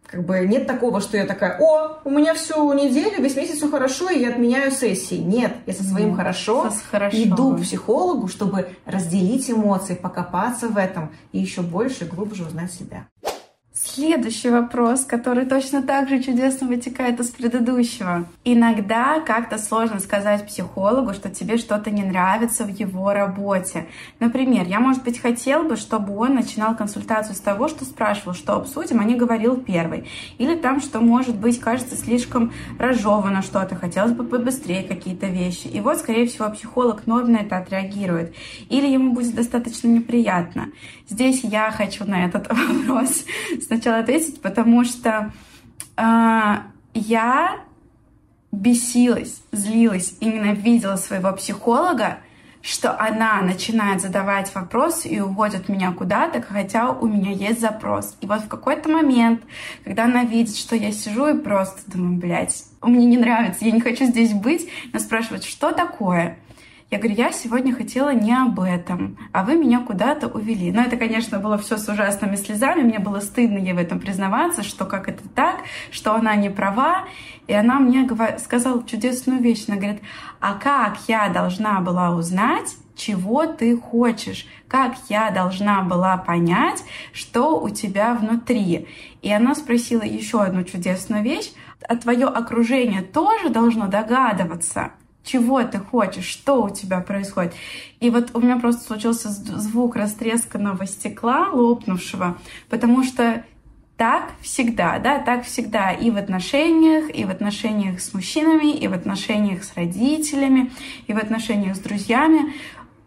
Как 0.06 0.26
бы 0.26 0.40
нет 0.48 0.66
такого, 0.66 1.02
что 1.02 1.18
я 1.18 1.26
такая, 1.26 1.60
о, 1.60 2.00
у 2.06 2.10
меня 2.10 2.34
всю 2.34 2.72
неделю, 2.72 3.22
весь 3.22 3.36
месяц 3.36 3.58
все 3.58 3.70
хорошо, 3.70 4.10
и 4.10 4.20
я 4.20 4.30
отменяю 4.30 4.72
сессии. 4.72 5.16
Нет, 5.16 5.58
я 5.66 5.74
со 5.74 5.84
своим 5.84 6.16
хорошо, 6.16 6.72
со 6.72 6.80
хорошо 6.90 7.18
иду 7.18 7.58
к 7.58 7.62
психологу, 7.62 8.30
чтобы 8.30 8.70
разделить 8.86 9.52
эмоции, 9.52 9.96
покопаться 9.96 10.70
в 10.70 10.78
этом 10.78 11.12
и 11.34 11.40
еще 11.40 11.62
больше, 11.62 12.06
глубже 12.06 12.46
узнать 12.46 12.72
себя. 12.72 13.08
Следующий 13.84 14.50
вопрос, 14.50 15.06
который 15.06 15.46
точно 15.46 15.84
так 15.84 16.10
же 16.10 16.22
чудесно 16.24 16.68
вытекает 16.68 17.20
из 17.20 17.30
предыдущего. 17.30 18.26
Иногда 18.44 19.20
как-то 19.20 19.60
сложно 19.60 20.00
сказать 20.00 20.48
психологу, 20.48 21.14
что 21.14 21.30
тебе 21.30 21.58
что-то 21.58 21.92
не 21.92 22.04
нравится 22.04 22.64
в 22.64 22.70
его 22.70 23.14
работе. 23.14 23.86
Например, 24.20 24.66
я, 24.66 24.80
может 24.80 25.04
быть, 25.04 25.20
хотел 25.20 25.64
бы, 25.64 25.76
чтобы 25.76 26.18
он 26.18 26.34
начинал 26.34 26.76
консультацию 26.76 27.36
с 27.36 27.40
того, 27.40 27.68
что 27.68 27.86
спрашивал, 27.86 28.34
что 28.34 28.56
обсудим, 28.56 29.00
а 29.00 29.04
не 29.04 29.14
говорил 29.14 29.58
первый. 29.58 30.08
Или 30.40 30.56
там, 30.56 30.82
что, 30.82 31.00
может 31.00 31.36
быть, 31.36 31.60
кажется 31.60 31.96
слишком 31.96 32.54
разжевано 32.80 33.44
что-то, 33.44 33.76
хотелось 33.76 34.14
бы 34.14 34.24
побыстрее 34.24 34.84
какие-то 34.84 35.28
вещи. 35.28 35.68
И 35.68 35.82
вот, 35.82 35.98
скорее 35.98 36.26
всего, 36.26 36.50
психолог 36.50 37.06
норм 37.06 37.34
на 37.34 37.38
это 37.38 37.58
отреагирует. 37.58 38.34
Или 38.70 38.88
ему 38.88 39.14
будет 39.14 39.36
достаточно 39.36 39.88
неприятно. 39.88 40.70
Здесь 41.10 41.44
я 41.44 41.72
хочу 41.72 42.06
на 42.06 42.26
этот 42.26 42.48
вопрос 42.88 43.24
сначала 43.68 44.00
ответить, 44.00 44.42
потому 44.42 44.84
что 44.84 45.32
э, 45.98 46.56
я 46.94 47.60
бесилась, 48.52 49.42
злилась 49.52 50.16
и 50.20 50.26
ненавидела 50.26 50.96
своего 50.96 51.32
психолога, 51.34 52.20
что 52.62 53.00
она 53.00 53.42
начинает 53.42 54.02
задавать 54.02 54.54
вопросы 54.54 55.08
и 55.08 55.20
уводит 55.20 55.70
меня 55.70 55.92
куда-то, 55.92 56.42
хотя 56.42 56.92
у 56.92 57.08
меня 57.08 57.32
есть 57.32 57.62
запрос. 57.62 58.18
И 58.20 58.26
вот 58.26 58.42
в 58.42 58.48
какой-то 58.48 58.90
момент, 58.90 59.42
когда 59.84 60.06
она 60.06 60.24
видит, 60.24 60.56
что 60.56 60.76
я 60.76 60.92
сижу 60.92 61.28
и 61.28 61.38
просто 61.38 61.80
думаю, 61.90 62.20
блядь, 62.20 62.64
мне 62.82 63.06
не 63.06 63.18
нравится, 63.18 63.64
я 63.64 63.72
не 63.72 63.82
хочу 63.82 64.06
здесь 64.06 64.34
быть, 64.34 64.68
она 64.92 65.00
спрашивает, 65.00 65.44
что 65.44 65.72
такое? 65.72 66.38
Я 66.90 67.00
говорю, 67.00 67.16
я 67.16 67.34
сегодня 67.34 67.76
хотела 67.76 68.14
не 68.14 68.34
об 68.34 68.62
этом, 68.62 69.18
а 69.34 69.44
вы 69.44 69.56
меня 69.56 69.82
куда-то 69.82 70.28
увели. 70.28 70.72
Но 70.72 70.82
это, 70.82 70.96
конечно, 70.96 71.38
было 71.38 71.58
все 71.58 71.76
с 71.76 71.90
ужасными 71.90 72.38
слезами. 72.38 72.82
Мне 72.82 73.00
было 73.00 73.20
стыдно 73.20 73.58
ей 73.58 73.74
в 73.74 73.78
этом 73.78 74.00
признаваться, 74.00 74.64
что 74.64 74.86
как 74.86 75.10
это 75.10 75.28
так, 75.36 75.58
что 75.92 76.16
она 76.16 76.34
не 76.36 76.50
права. 76.50 77.04
И 77.48 77.54
она 77.54 77.80
мне 77.80 78.08
сказала 78.40 78.86
чудесную 78.86 79.42
вещь. 79.42 79.66
Она 79.68 79.76
говорит, 79.76 80.02
а 80.40 80.54
как 80.54 80.98
я 81.10 81.28
должна 81.28 81.82
была 81.82 82.12
узнать, 82.12 82.78
чего 82.96 83.46
ты 83.46 83.78
хочешь, 83.78 84.48
как 84.70 84.96
я 85.10 85.30
должна 85.32 85.82
была 85.82 86.16
понять, 86.16 86.86
что 87.12 87.60
у 87.60 87.70
тебя 87.70 88.14
внутри. 88.14 88.88
И 89.22 89.30
она 89.30 89.56
спросила 89.56 90.04
еще 90.04 90.42
одну 90.42 90.64
чудесную 90.64 91.22
вещь, 91.22 91.52
а 91.86 91.98
твое 91.98 92.28
окружение 92.28 93.02
тоже 93.02 93.50
должно 93.50 93.88
догадываться, 93.88 94.94
чего 95.28 95.64
ты 95.64 95.80
хочешь, 95.80 96.26
что 96.26 96.64
у 96.64 96.70
тебя 96.70 97.02
происходит. 97.02 97.54
И 98.00 98.10
вот 98.10 98.32
у 98.34 98.40
меня 98.40 98.58
просто 98.58 98.84
случился 98.84 99.30
звук 99.30 99.96
растресканного 99.96 100.88
стекла, 100.88 101.50
лопнувшего, 101.52 102.38
потому 102.70 103.04
что 103.04 103.44
так 103.98 104.32
всегда, 104.42 105.00
да, 105.00 105.18
так 105.18 105.44
всегда 105.44 105.92
и 105.92 106.12
в 106.12 106.18
отношениях, 106.18 107.14
и 107.14 107.26
в 107.26 107.32
отношениях 107.32 108.00
с 108.00 108.14
мужчинами, 108.14 108.72
и 108.72 108.88
в 108.88 108.94
отношениях 108.94 109.64
с 109.64 109.74
родителями, 109.76 110.72
и 111.08 111.14
в 111.14 111.18
отношениях 111.18 111.76
с 111.76 111.80
друзьями. 111.80 112.54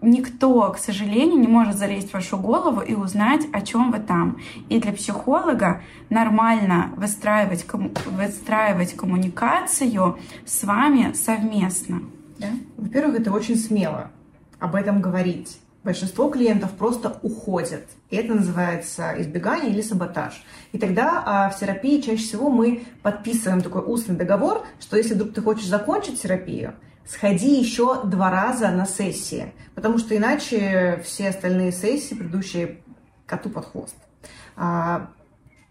Никто, 0.03 0.73
к 0.73 0.79
сожалению, 0.79 1.39
не 1.39 1.47
может 1.47 1.77
залезть 1.77 2.11
в 2.11 2.15
вашу 2.15 2.39
голову 2.39 2.81
и 2.81 2.95
узнать, 2.95 3.47
о 3.53 3.61
чем 3.61 3.91
вы 3.91 3.99
там. 3.99 4.39
И 4.71 4.81
для 4.81 4.93
психолога 4.93 5.83
нормально 6.09 6.93
выстраивать, 6.97 7.67
выстраивать 8.07 8.95
коммуникацию 8.97 10.19
с 10.47 10.65
вами 10.65 11.13
совместно. 11.13 12.03
Да? 12.39 12.49
Во-первых, 12.79 13.21
это 13.21 13.31
очень 13.31 13.57
смело 13.57 14.11
об 14.59 14.75
этом 14.75 15.03
говорить. 15.03 15.59
Большинство 15.85 16.29
клиентов 16.29 16.73
просто 16.73 17.19
уходят. 17.23 17.87
И 18.11 18.17
это 18.17 18.35
называется 18.35 19.15
избегание 19.19 19.71
или 19.71 19.81
саботаж. 19.83 20.43
И 20.73 20.79
тогда 20.79 21.23
а, 21.25 21.51
в 21.51 21.59
терапии 21.59 22.01
чаще 22.01 22.23
всего 22.23 22.51
мы 22.51 22.85
подписываем 23.03 23.63
такой 23.63 23.83
устный 23.83 24.15
договор, 24.15 24.67
что 24.79 24.97
если 24.97 25.15
вдруг 25.15 25.33
ты 25.33 25.41
хочешь 25.41 25.67
закончить 25.67 26.21
терапию, 26.21 26.75
сходи 27.11 27.59
еще 27.59 28.05
два 28.05 28.31
раза 28.31 28.69
на 28.71 28.87
сессии, 28.87 29.53
потому 29.75 29.99
что 29.99 30.17
иначе 30.17 31.03
все 31.05 31.31
остальные 31.31 31.73
сессии, 31.73 32.15
предыдущие 32.15 32.79
коту 33.27 33.51
под 33.51 33.67
хвост. 33.67 33.97
А, 34.57 35.09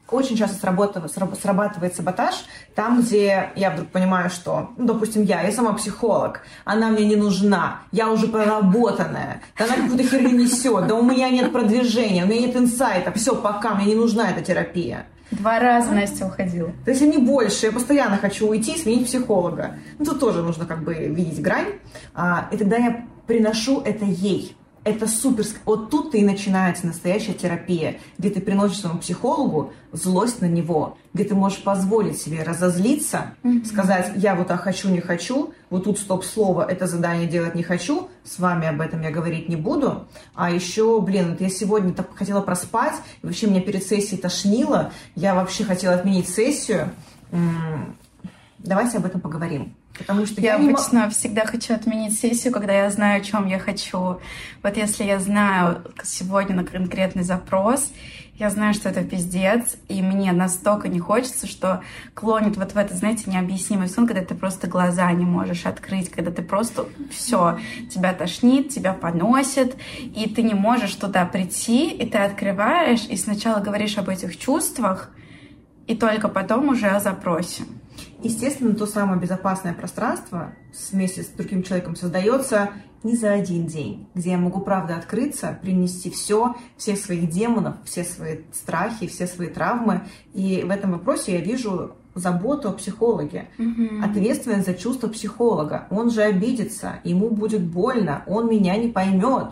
очень 0.10 0.36
часто 0.36 0.58
срабатывает, 0.58 1.96
саботаж 1.96 2.36
там, 2.76 3.02
где 3.02 3.52
я 3.56 3.72
вдруг 3.72 3.90
понимаю, 3.90 4.30
что, 4.30 4.72
ну, 4.76 4.86
допустим, 4.86 5.24
я, 5.24 5.44
я 5.44 5.52
сама 5.52 5.74
психолог, 5.74 6.42
она 6.66 6.90
мне 6.90 7.06
не 7.06 7.16
нужна, 7.16 7.82
я 7.92 8.10
уже 8.10 8.28
проработанная, 8.28 9.42
да 9.58 9.66
она 9.66 9.76
какую-то 9.76 10.04
херню 10.04 10.32
несет, 10.32 10.88
да 10.88 10.96
у 10.96 11.04
меня 11.04 11.30
нет 11.30 11.54
продвижения, 11.54 12.26
у 12.26 12.28
меня 12.28 12.48
нет 12.48 12.56
инсайта, 12.56 13.12
все, 13.14 13.36
пока, 13.36 13.76
мне 13.76 13.86
не 13.86 13.96
нужна 13.96 14.32
эта 14.32 14.42
терапия. 14.42 15.06
Два 15.32 15.60
раза 15.60 15.92
Настя 15.92 16.26
уходила. 16.26 16.72
То 16.86 16.92
есть, 16.92 17.02
не 17.02 17.18
больше. 17.18 17.68
Я 17.68 17.72
постоянно 17.72 18.18
хочу 18.18 18.48
уйти 18.48 18.74
и 18.74 18.78
сменить 18.78 19.06
психолога. 19.06 19.76
Ну, 19.98 20.06
тут 20.06 20.20
тоже 20.20 20.42
нужно 20.42 20.66
как 20.66 20.84
бы 20.84 20.94
видеть 20.94 21.42
грань. 21.42 21.74
А, 22.14 22.50
и 22.52 22.58
тогда 22.58 22.78
я 22.78 23.06
приношу 23.28 23.82
это 23.82 24.06
ей 24.06 24.56
это 24.84 25.08
супер. 25.08 25.46
Вот 25.66 25.90
тут 25.90 26.16
и 26.16 26.24
начинается 26.24 26.88
настоящая 26.88 27.34
терапия, 27.34 28.00
где 28.18 28.30
ты 28.30 28.42
приносишь 28.42 28.80
своему 28.80 29.00
психологу 29.00 29.74
злость 29.92 30.42
на 30.42 30.46
него, 30.46 30.98
где 31.14 31.24
ты 31.24 31.36
можешь 31.36 31.64
позволить 31.64 32.20
себе 32.20 32.44
разозлиться, 32.44 33.34
mm-hmm. 33.44 33.66
сказать, 33.66 34.12
я 34.16 34.36
вот 34.36 34.48
так 34.48 34.62
хочу, 34.62 34.90
не 34.90 35.02
хочу, 35.02 35.54
вот 35.70 35.86
тут 35.86 35.98
стоп-слово, 35.98 36.66
это 36.70 36.88
задание 36.88 37.28
делать 37.28 37.56
не 37.56 37.64
хочу, 37.64 38.10
с 38.24 38.40
вами 38.40 38.68
об 38.68 38.82
этом 38.82 39.02
я 39.02 39.12
говорить 39.12 39.50
не 39.50 39.56
буду. 39.56 40.08
А 40.36 40.52
еще, 40.52 41.02
блин, 41.02 41.32
вот 41.32 41.42
я 41.42 41.50
сегодня 41.50 41.94
так 41.94 42.16
хотела 42.16 42.42
проспать, 42.42 42.96
и 43.22 43.26
вообще 43.26 43.48
меня 43.48 43.62
перед 43.62 43.84
сессией 43.84 44.22
тошнило, 44.22 44.92
я 45.16 45.34
вообще 45.34 45.64
хотела 45.64 45.96
отменить 45.96 46.30
сессию. 46.30 46.92
Давайте 48.60 48.98
об 48.98 49.06
этом 49.06 49.22
поговорим. 49.22 49.74
Потому 49.98 50.26
что 50.26 50.42
я, 50.42 50.56
я 50.56 50.56
обычно 50.56 51.06
не... 51.06 51.10
всегда 51.10 51.46
хочу 51.46 51.74
отменить 51.74 52.18
сессию, 52.18 52.54
когда 52.54 52.74
я 52.74 52.90
знаю, 52.90 53.22
о 53.22 53.24
чем 53.24 53.48
я 53.48 53.60
хочу. 53.60 54.20
Вот 54.64 54.78
если 54.78 55.04
я 55.04 55.20
знаю 55.20 55.84
сегодня 56.04 56.56
на 56.56 56.64
конкретный 56.64 57.24
запрос, 57.24 57.92
я 58.40 58.50
знаю, 58.50 58.74
что 58.74 58.88
это 58.88 59.04
пиздец, 59.04 59.76
и 59.90 60.02
мне 60.02 60.32
настолько 60.32 60.88
не 60.88 61.00
хочется, 61.00 61.46
что 61.46 61.84
клонит 62.14 62.56
вот 62.56 62.72
в 62.72 62.78
это, 62.78 62.96
знаете, 62.96 63.30
необъяснимый 63.30 63.90
сон, 63.90 64.08
когда 64.08 64.24
ты 64.24 64.34
просто 64.34 64.68
глаза 64.68 65.12
не 65.12 65.26
можешь 65.26 65.66
открыть, 65.66 66.10
когда 66.10 66.32
ты 66.32 66.42
просто 66.42 66.86
все, 67.12 67.60
тебя 67.92 68.14
тошнит, 68.14 68.70
тебя 68.70 68.94
поносит, 68.94 69.76
и 70.00 70.30
ты 70.30 70.42
не 70.44 70.54
можешь 70.54 70.96
туда 70.96 71.26
прийти, 71.26 71.92
и 71.92 72.10
ты 72.10 72.20
открываешь, 72.20 73.06
и 73.10 73.18
сначала 73.18 73.60
говоришь 73.60 73.98
об 73.98 74.08
этих 74.08 74.38
чувствах, 74.38 75.12
и 75.88 75.96
только 75.96 76.30
потом 76.30 76.70
уже 76.70 76.88
о 76.88 77.02
запросе. 77.02 77.64
Естественно, 78.22 78.76
то 78.76 78.86
самое 78.86 79.20
безопасное 79.20 79.74
пространство 79.74 80.54
вместе 80.92 81.24
с 81.24 81.28
другим 81.28 81.64
человеком 81.64 81.96
создается 81.96 82.72
не 83.04 83.16
за 83.16 83.32
один 83.32 83.66
день, 83.66 84.08
где 84.14 84.32
я 84.32 84.38
могу, 84.38 84.60
правда, 84.60 84.98
открыться, 84.98 85.58
принести 85.62 86.10
все, 86.10 86.56
всех 86.78 86.98
своих 86.98 87.30
демонов, 87.30 87.76
все 87.86 88.04
свои 88.04 88.40
страхи, 88.52 89.08
все 89.08 89.26
свои 89.26 89.48
травмы. 89.48 90.02
И 90.34 90.64
в 90.66 90.70
этом 90.70 90.92
вопросе 90.92 91.34
я 91.34 91.42
вижу 91.42 91.96
заботу 92.16 92.70
о 92.70 92.74
психологе, 92.74 93.50
mm 93.58 94.04
ответственность 94.04 94.66
за 94.66 94.74
чувство 94.74 95.08
психолога. 95.08 95.88
Он 95.90 96.10
же 96.10 96.22
обидится, 96.22 97.00
ему 97.04 97.30
будет 97.30 97.64
больно, 97.64 98.24
он 98.28 98.50
меня 98.50 98.76
не 98.78 98.90
поймет. 98.90 99.50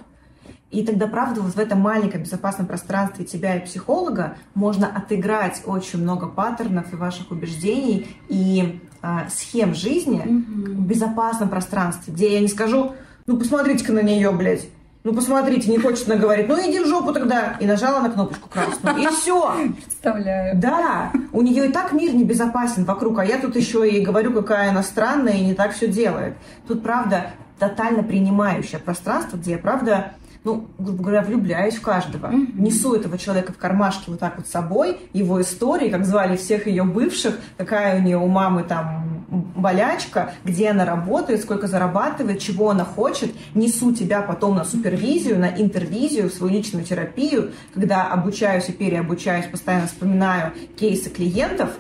И 0.69 0.85
тогда, 0.85 1.07
правда, 1.07 1.41
вот 1.41 1.55
в 1.55 1.59
этом 1.59 1.79
маленьком 1.79 2.23
безопасном 2.23 2.67
пространстве 2.67 3.23
тебя 3.23 3.55
и 3.55 3.65
психолога 3.65 4.35
можно 4.53 4.87
отыграть 4.87 5.61
очень 5.65 6.01
много 6.01 6.27
паттернов 6.27 6.91
и 6.91 6.97
ваших 6.97 7.31
убеждений 7.31 8.07
и 8.27 8.81
э, 9.01 9.07
схем 9.29 9.73
жизни 9.73 10.21
mm-hmm. 10.25 10.75
в 10.75 10.85
безопасном 10.85 11.47
пространстве, 11.47 12.13
где 12.13 12.33
я 12.33 12.41
не 12.41 12.49
скажу, 12.49 12.93
ну 13.27 13.37
посмотрите-ка 13.37 13.93
на 13.93 14.01
нее, 14.01 14.31
блядь. 14.31 14.67
Ну, 15.07 15.13
посмотрите, 15.13 15.71
не 15.71 15.77
хочет 15.77 16.09
она 16.09 16.19
говорить, 16.19 16.49
ну 16.49 16.55
иди 16.55 16.81
в 16.81 16.85
жопу 16.85 17.13
тогда. 17.13 17.55
И 17.61 17.65
нажала 17.65 18.01
на 18.01 18.09
кнопочку 18.09 18.49
красную. 18.49 18.97
И 18.97 19.07
все. 19.07 19.55
Представляю. 19.73 20.59
Да. 20.59 21.13
У 21.31 21.41
нее 21.41 21.69
и 21.69 21.71
так 21.71 21.93
мир 21.93 22.13
небезопасен 22.13 22.83
вокруг, 22.83 23.19
а 23.19 23.23
я 23.23 23.39
тут 23.39 23.55
еще 23.55 23.89
и 23.89 24.03
говорю, 24.03 24.33
какая 24.33 24.69
она 24.69 24.83
странная 24.83 25.35
и 25.35 25.45
не 25.45 25.53
так 25.53 25.71
все 25.71 25.87
делает. 25.87 26.35
Тут, 26.67 26.83
правда, 26.83 27.27
тотально 27.57 28.03
принимающее 28.03 28.79
пространство, 28.79 29.37
где 29.37 29.51
я, 29.51 29.57
правда, 29.59 30.11
ну, 30.47 30.65
грубо 30.77 31.03
говоря, 31.03 31.21
влюбляюсь 31.23 31.75
в 31.75 31.81
каждого. 31.81 32.27
Mm-hmm. 32.27 32.61
Несу 32.61 32.93
этого 32.95 33.17
человека 33.17 33.51
в 33.51 33.57
кармашке 33.57 34.11
вот 34.11 34.19
так 34.19 34.37
вот 34.37 34.47
с 34.47 34.51
собой, 34.51 34.97
его 35.11 35.41
истории, 35.41 35.89
как 35.89 36.05
звали 36.05 36.37
всех 36.37 36.67
ее 36.67 36.83
бывших, 36.83 37.37
какая 37.57 37.99
у 37.99 38.01
нее 38.01 38.17
у 38.17 38.27
мамы 38.27 38.63
там 38.63 39.25
болячка, 39.57 40.31
где 40.45 40.69
она 40.69 40.85
работает, 40.85 41.41
сколько 41.41 41.67
зарабатывает, 41.67 42.39
чего 42.39 42.69
она 42.69 42.85
хочет. 42.85 43.31
Несу 43.55 43.93
тебя 43.93 44.21
потом 44.21 44.55
на 44.55 44.63
супервизию, 44.63 45.37
на 45.37 45.49
интервизию, 45.49 46.29
в 46.29 46.33
свою 46.33 46.53
личную 46.53 46.85
терапию, 46.85 47.51
когда 47.73 48.07
обучаюсь 48.07 48.69
и 48.69 48.71
переобучаюсь, 48.71 49.47
постоянно 49.47 49.87
вспоминаю 49.87 50.53
кейсы 50.79 51.09
клиентов, 51.09 51.71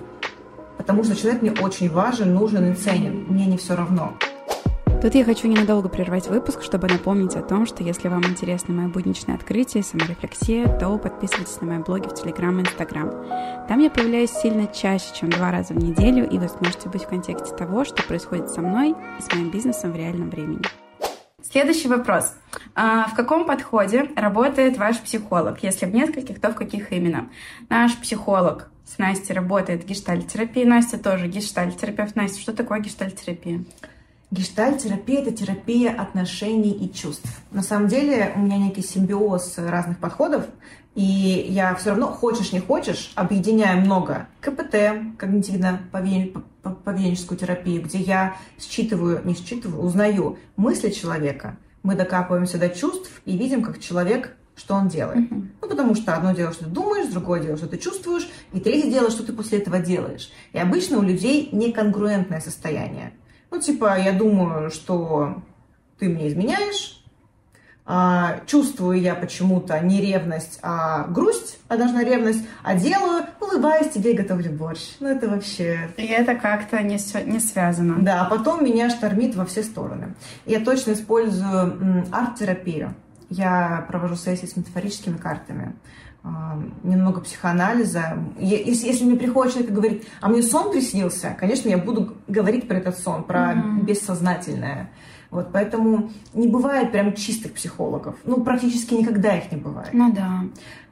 потому 0.77 1.05
что 1.05 1.15
человек 1.15 1.41
мне 1.41 1.53
очень 1.53 1.89
важен, 1.89 2.33
нужен 2.33 2.69
и 2.73 2.75
ценен. 2.75 3.27
Мне 3.29 3.45
не 3.45 3.57
все 3.57 3.77
равно. 3.77 4.13
Тут 4.99 5.13
я 5.13 5.23
хочу 5.23 5.47
ненадолго 5.47 5.89
прервать 5.89 6.27
выпуск, 6.27 6.63
чтобы 6.63 6.87
напомнить 6.87 7.35
о 7.35 7.43
том, 7.43 7.67
что 7.67 7.83
если 7.83 8.07
вам 8.07 8.23
интересно 8.23 8.73
мое 8.73 8.87
будничное 8.87 9.35
открытие 9.35 9.81
и 9.81 9.85
саморефлексия, 9.85 10.75
то 10.79 10.97
подписывайтесь 10.97 11.61
на 11.61 11.67
мои 11.67 11.77
блоги 11.77 12.07
в 12.07 12.15
Телеграм 12.15 12.57
и 12.57 12.63
Инстаграм. 12.63 13.11
Там 13.67 13.79
я 13.79 13.91
появляюсь 13.91 14.31
сильно 14.31 14.65
чаще, 14.65 15.05
чем 15.13 15.29
два 15.29 15.51
раза 15.51 15.75
в 15.75 15.77
неделю, 15.77 16.27
и 16.27 16.39
вы 16.39 16.49
сможете 16.49 16.89
быть 16.89 17.03
в 17.03 17.09
контексте 17.09 17.55
того, 17.55 17.85
что 17.85 18.01
происходит 18.01 18.49
со 18.49 18.61
мной 18.61 18.95
и 19.19 19.21
с 19.21 19.31
моим 19.31 19.51
бизнесом 19.51 19.91
в 19.91 19.95
реальном 19.95 20.31
времени. 20.31 20.63
Следующий 21.43 21.89
вопрос. 21.89 22.33
А 22.73 23.07
в 23.07 23.15
каком 23.15 23.45
подходе 23.45 24.09
работает 24.15 24.79
ваш 24.79 24.99
психолог? 24.99 25.61
Если 25.61 25.85
в 25.85 25.93
нескольких, 25.93 26.41
то 26.41 26.49
в 26.49 26.55
каких 26.55 26.91
именно? 26.91 27.29
Наш 27.69 27.95
психолог 27.97 28.71
с 28.83 28.97
Настей 28.97 29.35
работает 29.35 29.85
гештальт-терапия. 29.85 30.65
Настя 30.65 30.97
тоже 30.97 31.27
гештальт-терапевт. 31.27 32.15
Настя, 32.15 32.41
что 32.41 32.53
такое 32.53 32.79
гештальт-терапия? 32.79 33.63
Гештальт-терапия– 34.29 35.21
это 35.23 35.31
терапия 35.31 35.91
отношений 35.91 36.71
и 36.71 36.93
чувств. 36.93 37.29
На 37.51 37.63
самом 37.63 37.87
деле 37.87 38.33
у 38.35 38.39
меня 38.39 38.57
некий 38.57 38.81
симбиоз 38.81 39.57
разных 39.57 39.99
подходов, 39.99 40.47
и 40.95 41.45
я 41.49 41.73
все 41.75 41.91
равно, 41.91 42.07
хочешь 42.07 42.51
не 42.51 42.59
хочешь, 42.59 43.13
объединяю 43.15 43.79
много 43.81 44.27
КПТ, 44.41 44.75
когнитивно-поведенческую 45.17 47.37
терапию, 47.37 47.83
где 47.83 47.99
я 47.99 48.35
считываю, 48.59 49.21
не 49.23 49.33
считываю, 49.33 49.81
узнаю 49.81 50.37
мысли 50.57 50.89
человека, 50.89 51.55
мы 51.83 51.95
докапываемся 51.95 52.57
до 52.57 52.67
чувств 52.69 53.21
и 53.23 53.37
видим, 53.37 53.63
как 53.63 53.79
человек 53.79 54.35
что 54.57 54.73
он 54.73 54.87
делает. 54.87 55.31
Uh-huh. 55.31 55.47
Ну, 55.61 55.69
потому 55.69 55.93
что 55.93 56.15
одно 56.15 56.33
дело, 56.33 56.51
что 56.51 56.65
ты 56.65 56.71
думаешь, 56.71 57.11
другое 57.11 57.41
дело, 57.41 57.57
что 57.57 57.67
ты 57.67 57.77
чувствуешь, 57.77 58.27
и 58.53 58.59
третье 58.59 58.89
дело, 58.89 59.11
что 59.11 59.23
ты 59.23 59.31
после 59.31 59.59
этого 59.59 59.77
делаешь. 59.77 60.31
И 60.51 60.57
обычно 60.57 60.97
у 60.97 61.03
людей 61.03 61.49
неконгруентное 61.51 62.41
состояние. 62.41 63.13
Ну, 63.51 63.59
типа, 63.59 63.97
я 63.99 64.11
думаю, 64.11 64.71
что 64.71 65.41
ты 65.99 66.09
мне 66.09 66.27
изменяешь, 66.27 66.97
а, 67.89 68.41
чувствую 68.45 68.99
я 68.99 69.15
почему-то 69.15 69.79
не 69.79 70.01
ревность, 70.01 70.59
а 70.61 71.05
грусть, 71.07 71.57
а 71.69 71.77
должна 71.77 72.03
ревность, 72.03 72.45
а 72.61 72.75
делаю, 72.75 73.25
улыбаюсь 73.39 73.89
тебе 73.89 74.11
и 74.11 74.17
готовлю 74.17 74.51
борщ. 74.51 74.81
Ну, 74.99 75.07
это 75.07 75.29
вообще... 75.29 75.89
И 75.95 76.05
это 76.05 76.35
как-то 76.35 76.81
не, 76.81 76.97
не 77.25 77.39
связано. 77.39 77.95
Да, 78.01 78.23
а 78.23 78.25
потом 78.25 78.65
меня 78.65 78.89
штормит 78.89 79.35
во 79.35 79.45
все 79.45 79.63
стороны. 79.63 80.15
Я 80.45 80.59
точно 80.59 80.91
использую 80.91 82.05
арт-терапию. 82.11 82.93
Я 83.29 83.85
провожу 83.87 84.15
сессии 84.15 84.45
с 84.45 84.55
метафорическими 84.55 85.17
картами 85.17 85.75
немного 86.83 87.21
психоанализа. 87.21 88.17
Если, 88.39 88.87
если 88.87 89.05
мне 89.05 89.15
приходит 89.15 89.53
человек 89.53 89.71
и 89.71 89.75
говорит, 89.75 90.07
а 90.19 90.29
мне 90.29 90.41
сон 90.41 90.71
приснился, 90.71 91.35
конечно, 91.39 91.69
я 91.69 91.77
буду 91.77 92.17
говорить 92.27 92.67
про 92.67 92.77
этот 92.77 92.99
сон, 92.99 93.23
про 93.23 93.53
mm-hmm. 93.53 93.85
бессознательное. 93.85 94.89
Вот, 95.29 95.51
поэтому 95.51 96.11
не 96.33 96.47
бывает 96.47 96.91
прям 96.91 97.13
чистых 97.13 97.53
психологов. 97.53 98.15
Ну, 98.23 98.43
практически 98.43 98.93
никогда 98.93 99.37
их 99.37 99.51
не 99.51 99.57
бывает. 99.57 99.89
Ну 99.93 100.13
да. 100.13 100.43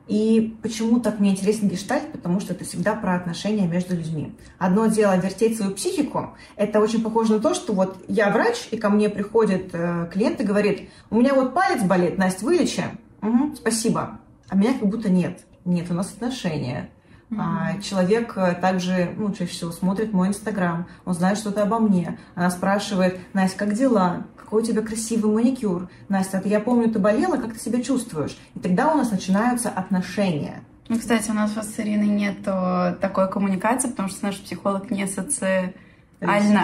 И 0.08 0.56
почему 0.62 1.00
так 1.00 1.20
мне 1.20 1.32
интересен 1.32 1.68
гештальт? 1.68 2.12
Потому 2.12 2.40
что 2.40 2.54
это 2.54 2.64
всегда 2.64 2.94
про 2.94 3.16
отношения 3.16 3.68
между 3.68 3.96
людьми. 3.96 4.36
Одно 4.58 4.86
дело 4.88 5.18
вертеть 5.18 5.58
свою 5.58 5.74
психику. 5.74 6.36
Это 6.56 6.80
очень 6.80 7.02
похоже 7.02 7.34
на 7.34 7.40
то, 7.40 7.54
что 7.54 7.74
вот 7.74 7.98
я 8.08 8.30
врач, 8.30 8.68
и 8.72 8.78
ко 8.78 8.90
мне 8.90 9.10
приходит 9.10 9.70
э, 9.74 10.10
клиент 10.14 10.40
и 10.42 10.44
говорит, 10.44 10.90
у 11.10 11.18
меня 11.18 11.34
вот 11.34 11.54
палец 11.54 11.84
болит, 11.84 12.18
Настя, 12.18 12.46
вылечи. 12.46 12.84
Угу, 13.22 13.56
спасибо 13.56 14.20
а 14.50 14.56
меня 14.56 14.74
как 14.74 14.88
будто 14.88 15.10
нет. 15.10 15.42
Нет, 15.64 15.90
у 15.90 15.94
нас 15.94 16.14
отношения. 16.14 16.90
Mm-hmm. 17.30 17.38
А, 17.40 17.82
человек 17.82 18.34
э, 18.38 18.54
также, 18.54 19.12
ну, 19.18 19.34
чаще 19.34 19.52
всего 19.52 19.72
смотрит 19.72 20.14
мой 20.14 20.28
инстаграм, 20.28 20.86
он 21.06 21.16
знает 21.16 21.40
что-то 21.40 21.64
обо 21.64 21.80
мне. 21.80 22.20
Она 22.36 22.52
спрашивает, 22.52 23.20
Настя, 23.34 23.58
как 23.58 23.74
дела? 23.74 24.28
Какой 24.38 24.62
у 24.62 24.66
тебя 24.66 24.84
красивый 24.84 25.34
маникюр? 25.34 25.90
Настя, 26.08 26.40
а 26.44 26.48
я 26.48 26.60
помню, 26.60 26.92
ты 26.92 27.00
болела, 27.00 27.38
как 27.38 27.54
ты 27.54 27.60
себя 27.60 27.82
чувствуешь? 27.82 28.38
И 28.54 28.60
тогда 28.60 28.94
у 28.94 28.98
нас 28.98 29.10
начинаются 29.10 29.70
отношения. 29.70 30.64
Ну, 30.88 31.00
кстати, 31.00 31.32
у 31.32 31.34
нас 31.34 31.52
с 31.54 31.80
Ириной 31.80 32.10
нет 32.10 32.44
такой 32.44 33.28
коммуникации, 33.28 33.90
потому 33.90 34.08
что 34.08 34.26
наш 34.26 34.40
психолог 34.40 34.92
не 34.92 35.08
социально 35.08 35.74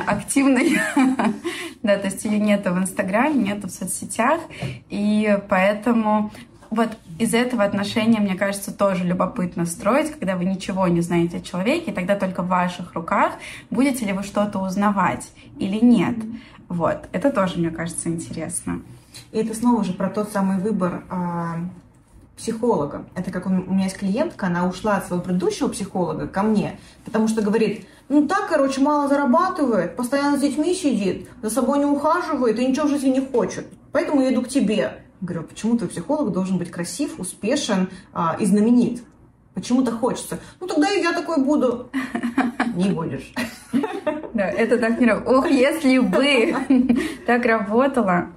активный. 0.06 0.80
да, 1.82 1.98
то 1.98 2.06
есть 2.06 2.24
ее 2.24 2.38
нету 2.38 2.72
в 2.72 2.78
Инстаграме, 2.78 3.34
нету 3.34 3.68
в 3.68 3.72
соцсетях, 3.72 4.42
и 4.90 5.40
поэтому 5.50 6.32
вот 6.70 6.90
из 7.22 7.36
этого 7.36 7.64
отношения, 7.64 8.20
мне 8.20 8.34
кажется, 8.34 8.74
тоже 8.74 9.04
любопытно 9.04 9.68
строить, 9.68 10.10
когда 10.10 10.36
вы 10.36 10.46
ничего 10.46 10.88
не 10.88 11.02
знаете 11.02 11.38
о 11.38 11.42
человеке, 11.42 11.92
и 11.92 11.94
тогда 11.94 12.16
только 12.16 12.42
в 12.42 12.48
ваших 12.48 12.96
руках, 12.96 13.34
будете 13.70 14.06
ли 14.06 14.14
вы 14.14 14.24
что-то 14.24 14.58
узнавать 14.58 15.32
или 15.60 15.78
нет. 15.86 16.16
Вот, 16.68 17.08
это 17.12 17.30
тоже, 17.30 17.60
мне 17.60 17.70
кажется, 17.70 18.10
интересно. 18.10 18.82
И 19.32 19.38
это 19.38 19.54
снова 19.54 19.84
же 19.84 19.94
про 19.94 20.10
тот 20.10 20.32
самый 20.32 20.58
выбор 20.58 21.04
а, 21.12 21.60
психолога. 22.36 23.06
Это 23.14 23.30
как 23.30 23.46
у 23.46 23.50
меня 23.50 23.84
есть 23.84 24.00
клиентка, 24.00 24.48
она 24.48 24.68
ушла 24.68 24.98
от 24.98 25.06
своего 25.06 25.24
предыдущего 25.24 25.68
психолога 25.68 26.28
ко 26.28 26.42
мне, 26.42 26.80
потому 27.06 27.28
что 27.28 27.44
говорит, 27.44 27.86
ну 28.10 28.28
так, 28.28 28.50
короче, 28.50 28.82
мало 28.82 29.08
зарабатывает, 29.08 29.96
постоянно 29.96 30.40
с 30.40 30.42
детьми 30.42 30.74
сидит, 30.74 31.30
за 31.44 31.52
собой 31.52 31.78
не 31.78 31.86
ухаживает 31.86 32.58
и 32.58 32.66
ничего 32.66 32.88
в 32.88 32.90
жизни 32.90 33.10
не 33.10 33.22
хочет. 33.22 33.68
Поэтому 33.92 34.22
я 34.22 34.34
иду 34.34 34.42
к 34.42 34.48
тебе. 34.48 35.04
Говорю, 35.22 35.44
почему 35.44 35.78
твой 35.78 35.90
психолог 35.90 36.32
должен 36.32 36.58
быть 36.58 36.72
красив, 36.72 37.20
успешен 37.20 37.90
а, 38.12 38.36
и 38.40 38.46
знаменит? 38.46 39.04
Почему-то 39.54 39.92
хочется. 39.92 40.40
Ну, 40.60 40.68
тогда 40.68 40.92
и 40.92 41.02
я 41.02 41.14
такой 41.14 41.44
буду. 41.44 41.90
Не 42.76 42.90
будешь. 42.90 43.32
Да, 44.34 44.50
это 44.50 44.78
так 44.78 45.00
не 45.00 45.06
работает. 45.06 45.38
Ох, 45.38 45.50
если 45.50 46.00
бы 46.00 46.98
так 47.28 47.46
работало. 47.46 48.30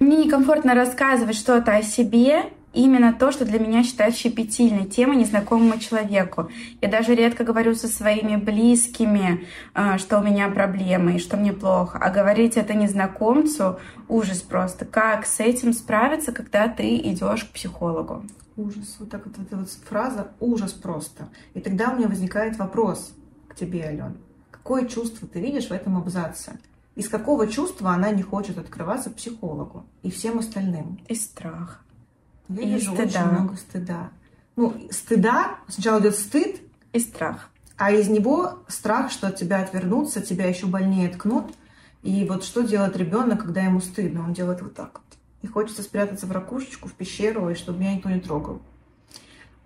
Мне 0.00 0.24
некомфортно 0.24 0.74
рассказывать 0.74 1.36
что-то 1.36 1.74
о 1.74 1.82
себе, 1.82 2.46
именно 2.72 3.12
то, 3.12 3.32
что 3.32 3.44
для 3.44 3.58
меня 3.58 3.82
считается 3.82 4.20
щепетильной 4.20 4.86
темой 4.86 5.16
незнакомому 5.16 5.78
человеку. 5.78 6.50
Я 6.80 6.88
даже 6.88 7.14
редко 7.14 7.44
говорю 7.44 7.74
со 7.74 7.88
своими 7.88 8.36
близкими, 8.36 9.46
а, 9.74 9.98
что 9.98 10.18
у 10.18 10.22
меня 10.22 10.48
проблемы 10.48 11.16
и 11.16 11.18
что 11.18 11.36
мне 11.36 11.52
плохо. 11.52 11.98
А 11.98 12.10
говорить 12.10 12.56
это 12.56 12.74
незнакомцу— 12.74 13.78
ужас 14.08 14.42
просто. 14.42 14.84
Как 14.84 15.26
с 15.26 15.40
этим 15.40 15.72
справиться, 15.72 16.32
когда 16.32 16.68
ты 16.68 16.96
идешь 16.96 17.44
к 17.44 17.52
психологу? 17.52 18.24
Ужас. 18.56 18.96
Вот 18.98 19.10
так 19.10 19.24
вот 19.24 19.38
эта 19.38 19.56
вот 19.56 19.70
фраза 19.88 20.28
«ужас 20.40 20.72
просто». 20.72 21.28
И 21.54 21.60
тогда 21.60 21.90
у 21.90 21.96
меня 21.96 22.08
возникает 22.08 22.58
вопрос 22.58 23.14
к 23.46 23.54
тебе, 23.54 23.84
Ален. 23.84 24.16
Какое 24.50 24.86
чувство 24.86 25.28
ты 25.28 25.40
видишь 25.40 25.68
в 25.68 25.72
этом 25.72 25.96
абзаце? 25.96 26.58
Из 26.96 27.08
какого 27.08 27.46
чувства 27.46 27.92
она 27.92 28.10
не 28.10 28.22
хочет 28.22 28.58
открываться 28.58 29.10
психологу 29.10 29.86
и 30.02 30.10
всем 30.10 30.40
остальным? 30.40 30.98
Из 31.06 31.24
страха. 31.24 31.78
Я 32.48 32.62
и 32.62 32.66
вижу 32.74 32.94
стыда. 32.94 33.02
очень 33.02 33.30
много 33.30 33.56
стыда. 33.56 34.10
Ну, 34.56 34.88
стыда, 34.90 35.58
сначала 35.68 36.00
идет 36.00 36.16
стыд. 36.16 36.60
И 36.92 37.00
страх. 37.00 37.50
А 37.76 37.92
из 37.92 38.08
него 38.08 38.64
страх, 38.66 39.10
что 39.10 39.28
от 39.28 39.36
тебя 39.36 39.60
отвернутся, 39.60 40.20
тебя 40.20 40.46
еще 40.46 40.66
больнее 40.66 41.08
ткнут. 41.08 41.54
И 42.02 42.24
вот 42.24 42.44
что 42.44 42.62
делает 42.62 42.96
ребенок, 42.96 43.42
когда 43.42 43.60
ему 43.60 43.80
стыдно? 43.80 44.24
Он 44.24 44.32
делает 44.32 44.62
вот 44.62 44.74
так 44.74 44.94
вот. 44.94 45.18
И 45.42 45.46
хочется 45.46 45.82
спрятаться 45.82 46.26
в 46.26 46.32
ракушечку, 46.32 46.88
в 46.88 46.94
пещеру, 46.94 47.50
и 47.50 47.54
чтобы 47.54 47.78
меня 47.78 47.94
никто 47.94 48.08
не 48.08 48.20
трогал. 48.20 48.60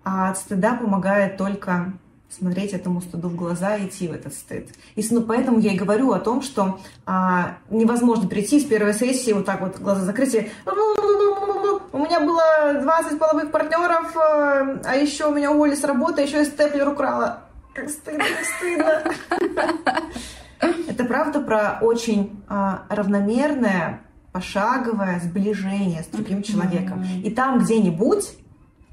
А 0.03 0.29
от 0.29 0.37
стыда 0.37 0.75
помогает 0.75 1.37
только 1.37 1.93
смотреть 2.37 2.73
этому 2.73 3.01
стыду 3.01 3.29
в 3.29 3.35
глаза 3.35 3.75
и 3.77 3.87
идти 3.87 4.07
в 4.07 4.13
этот 4.13 4.33
стыд. 4.33 4.69
И 4.95 5.05
ну, 5.11 5.21
поэтому 5.21 5.59
я 5.59 5.73
и 5.73 5.77
говорю 5.77 6.11
о 6.11 6.19
том, 6.19 6.41
что 6.41 6.79
а, 7.05 7.57
невозможно 7.69 8.27
прийти 8.27 8.59
с 8.59 8.65
первой 8.65 8.93
сессии 8.93 9.31
вот 9.31 9.45
так 9.45 9.61
вот 9.61 9.77
глаза 9.77 10.01
закрытия. 10.01 10.49
У 11.91 11.97
меня 11.97 12.19
было 12.19 12.81
20 12.81 13.19
половых 13.19 13.51
партнеров, 13.51 14.15
э, 14.15 14.81
а 14.83 14.95
еще 14.95 15.27
у 15.27 15.33
меня 15.33 15.51
уволили 15.51 15.75
с 15.75 15.83
работы, 15.83 16.21
еще 16.21 16.41
и 16.41 16.45
степлер 16.45 16.89
украла. 16.89 17.43
Как 17.73 17.89
стыдно, 17.89 18.25
стыдно. 18.57 19.03
Это 20.87 21.05
правда 21.05 21.39
про 21.39 21.77
очень 21.81 22.43
а, 22.47 22.83
равномерное, 22.89 24.01
пошаговое 24.31 25.19
сближение 25.19 26.03
с 26.03 26.07
другим 26.07 26.41
человеком. 26.41 27.05
И 27.23 27.29
там 27.29 27.59
где-нибудь, 27.59 28.37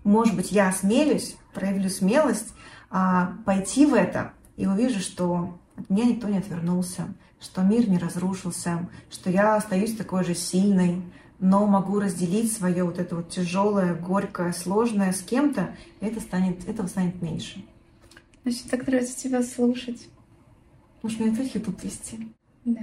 может 0.04 0.36
быть, 0.36 0.52
я 0.52 0.68
осмелюсь, 0.68 1.36
проявлю 1.54 1.88
смелость 1.88 2.54
а, 2.90 3.34
пойти 3.44 3.86
в 3.86 3.94
это 3.94 4.32
и 4.56 4.66
увижу, 4.66 5.00
что 5.00 5.58
от 5.76 5.88
меня 5.88 6.04
никто 6.04 6.28
не 6.28 6.38
отвернулся, 6.38 7.14
что 7.40 7.62
мир 7.62 7.88
не 7.88 7.98
разрушился, 7.98 8.88
что 9.10 9.30
я 9.30 9.56
остаюсь 9.56 9.96
такой 9.96 10.24
же 10.24 10.34
сильной, 10.34 11.02
но 11.38 11.66
могу 11.66 12.00
разделить 12.00 12.52
свое 12.52 12.84
вот 12.84 12.98
это 12.98 13.16
вот 13.16 13.30
тяжелое, 13.30 13.94
горькое, 13.94 14.52
сложное 14.52 15.12
с 15.12 15.22
кем-то, 15.22 15.74
и 16.00 16.06
это 16.06 16.20
станет, 16.20 16.68
этого 16.68 16.86
станет 16.86 17.22
меньше. 17.22 17.64
Значит, 18.42 18.70
так 18.70 18.86
нравится 18.86 19.18
тебя 19.18 19.42
слушать. 19.42 20.08
Может, 21.02 21.20
мне 21.20 21.32
опять 21.32 21.54
YouTube 21.54 21.82
вести? 21.82 22.28
Да. 22.64 22.80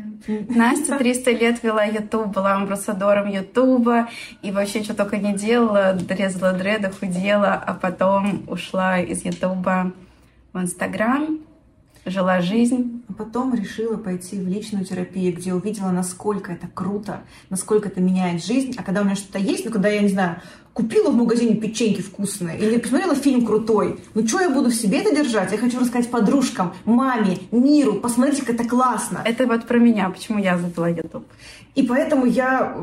Настя 0.50 0.98
300 1.00 1.32
лет 1.32 1.64
вела 1.64 1.84
YouTube, 1.84 2.28
была 2.28 2.56
амбассадором 2.56 3.28
Ютуба 3.30 4.10
и 4.42 4.52
вообще 4.52 4.84
что 4.84 4.96
только 4.96 5.18
не 5.18 5.34
делала, 5.34 5.98
резала 6.10 6.54
дреды, 6.54 6.90
худела, 6.90 7.54
а 7.54 7.74
потом 7.74 8.44
ушла 8.48 9.00
из 9.00 9.24
Ютуба 9.24 9.92
в 10.54 10.60
Инстаграм. 10.60 11.40
Жила 12.10 12.42
жизнь. 12.42 13.04
А 13.10 13.14
потом 13.14 13.54
решила 13.54 13.98
пойти 13.98 14.38
в 14.40 14.48
личную 14.48 14.86
терапию, 14.86 15.36
где 15.36 15.54
увидела, 15.54 15.92
насколько 15.92 16.52
это 16.52 16.68
круто, 16.68 17.22
насколько 17.50 17.90
это 17.90 18.02
меняет 18.02 18.44
жизнь. 18.44 18.74
А 18.78 18.84
когда 18.84 19.02
у 19.02 19.04
меня 19.06 19.16
что-то 19.16 19.40
есть, 19.40 19.66
ну, 19.66 19.72
когда 19.72 19.90
я, 19.90 20.02
не 20.02 20.10
знаю, 20.10 20.42
купила 20.74 21.10
в 21.10 21.16
магазине 21.16 21.56
печеньки 21.56 22.02
вкусные 22.02 22.60
или 22.60 22.78
посмотрела 22.78 23.16
фильм 23.16 23.46
крутой, 23.46 24.00
ну, 24.14 24.28
что 24.28 24.42
я 24.42 24.50
буду 24.50 24.70
в 24.70 24.76
себе 24.76 25.00
это 25.00 25.16
держать? 25.16 25.52
Я 25.52 25.58
хочу 25.58 25.80
рассказать 25.80 26.12
подружкам, 26.12 26.74
маме, 26.86 27.40
миру, 27.52 27.96
посмотрите, 27.96 28.46
как 28.46 28.56
это 28.56 28.70
классно. 28.70 29.22
Это 29.26 29.48
вот 29.48 29.66
про 29.66 29.80
меня, 29.80 30.10
почему 30.10 30.38
я 30.38 30.58
завела 30.58 30.90
YouTube. 30.90 31.26
И 31.74 31.84
поэтому 31.84 32.26
я 32.26 32.76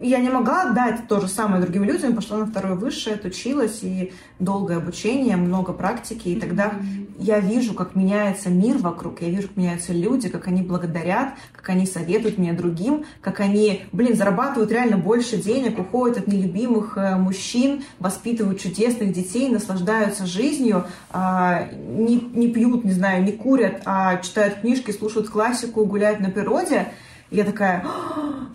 я 0.00 0.18
не 0.18 0.28
могла 0.28 0.70
дать 0.70 1.08
то 1.08 1.20
же 1.20 1.28
самое 1.28 1.62
другим 1.62 1.84
людям, 1.84 2.14
пошла 2.14 2.38
на 2.38 2.46
второе 2.46 2.74
высшее, 2.74 3.16
отучилась, 3.16 3.80
и 3.82 4.12
долгое 4.38 4.76
обучение, 4.76 5.36
много 5.36 5.72
практики, 5.72 6.28
и 6.28 6.38
тогда 6.38 6.66
mm-hmm. 6.66 7.14
я 7.18 7.40
вижу, 7.40 7.72
как 7.72 7.94
меняется 7.94 8.50
мир 8.50 8.76
вокруг, 8.78 9.22
я 9.22 9.30
вижу, 9.30 9.48
как 9.48 9.56
меняются 9.56 9.92
люди, 9.92 10.28
как 10.28 10.48
они 10.48 10.62
благодарят, 10.62 11.34
как 11.52 11.70
они 11.70 11.86
советуют 11.86 12.36
меня 12.36 12.52
другим, 12.52 13.06
как 13.22 13.40
они, 13.40 13.84
блин, 13.92 14.16
зарабатывают 14.16 14.70
реально 14.70 14.98
больше 14.98 15.38
денег, 15.38 15.78
уходят 15.78 16.18
от 16.18 16.26
нелюбимых 16.26 16.98
э, 16.98 17.16
мужчин, 17.16 17.82
воспитывают 17.98 18.60
чудесных 18.60 19.12
детей, 19.12 19.48
наслаждаются 19.48 20.26
жизнью, 20.26 20.84
а, 21.10 21.68
не, 21.72 22.20
не 22.34 22.48
пьют, 22.48 22.84
не 22.84 22.92
знаю, 22.92 23.24
не 23.24 23.32
курят, 23.32 23.82
а 23.86 24.16
читают 24.16 24.60
книжки, 24.60 24.90
слушают 24.90 25.30
классику, 25.30 25.86
гуляют 25.86 26.20
на 26.20 26.30
природе— 26.30 26.88
я 27.36 27.44
такая, 27.44 27.84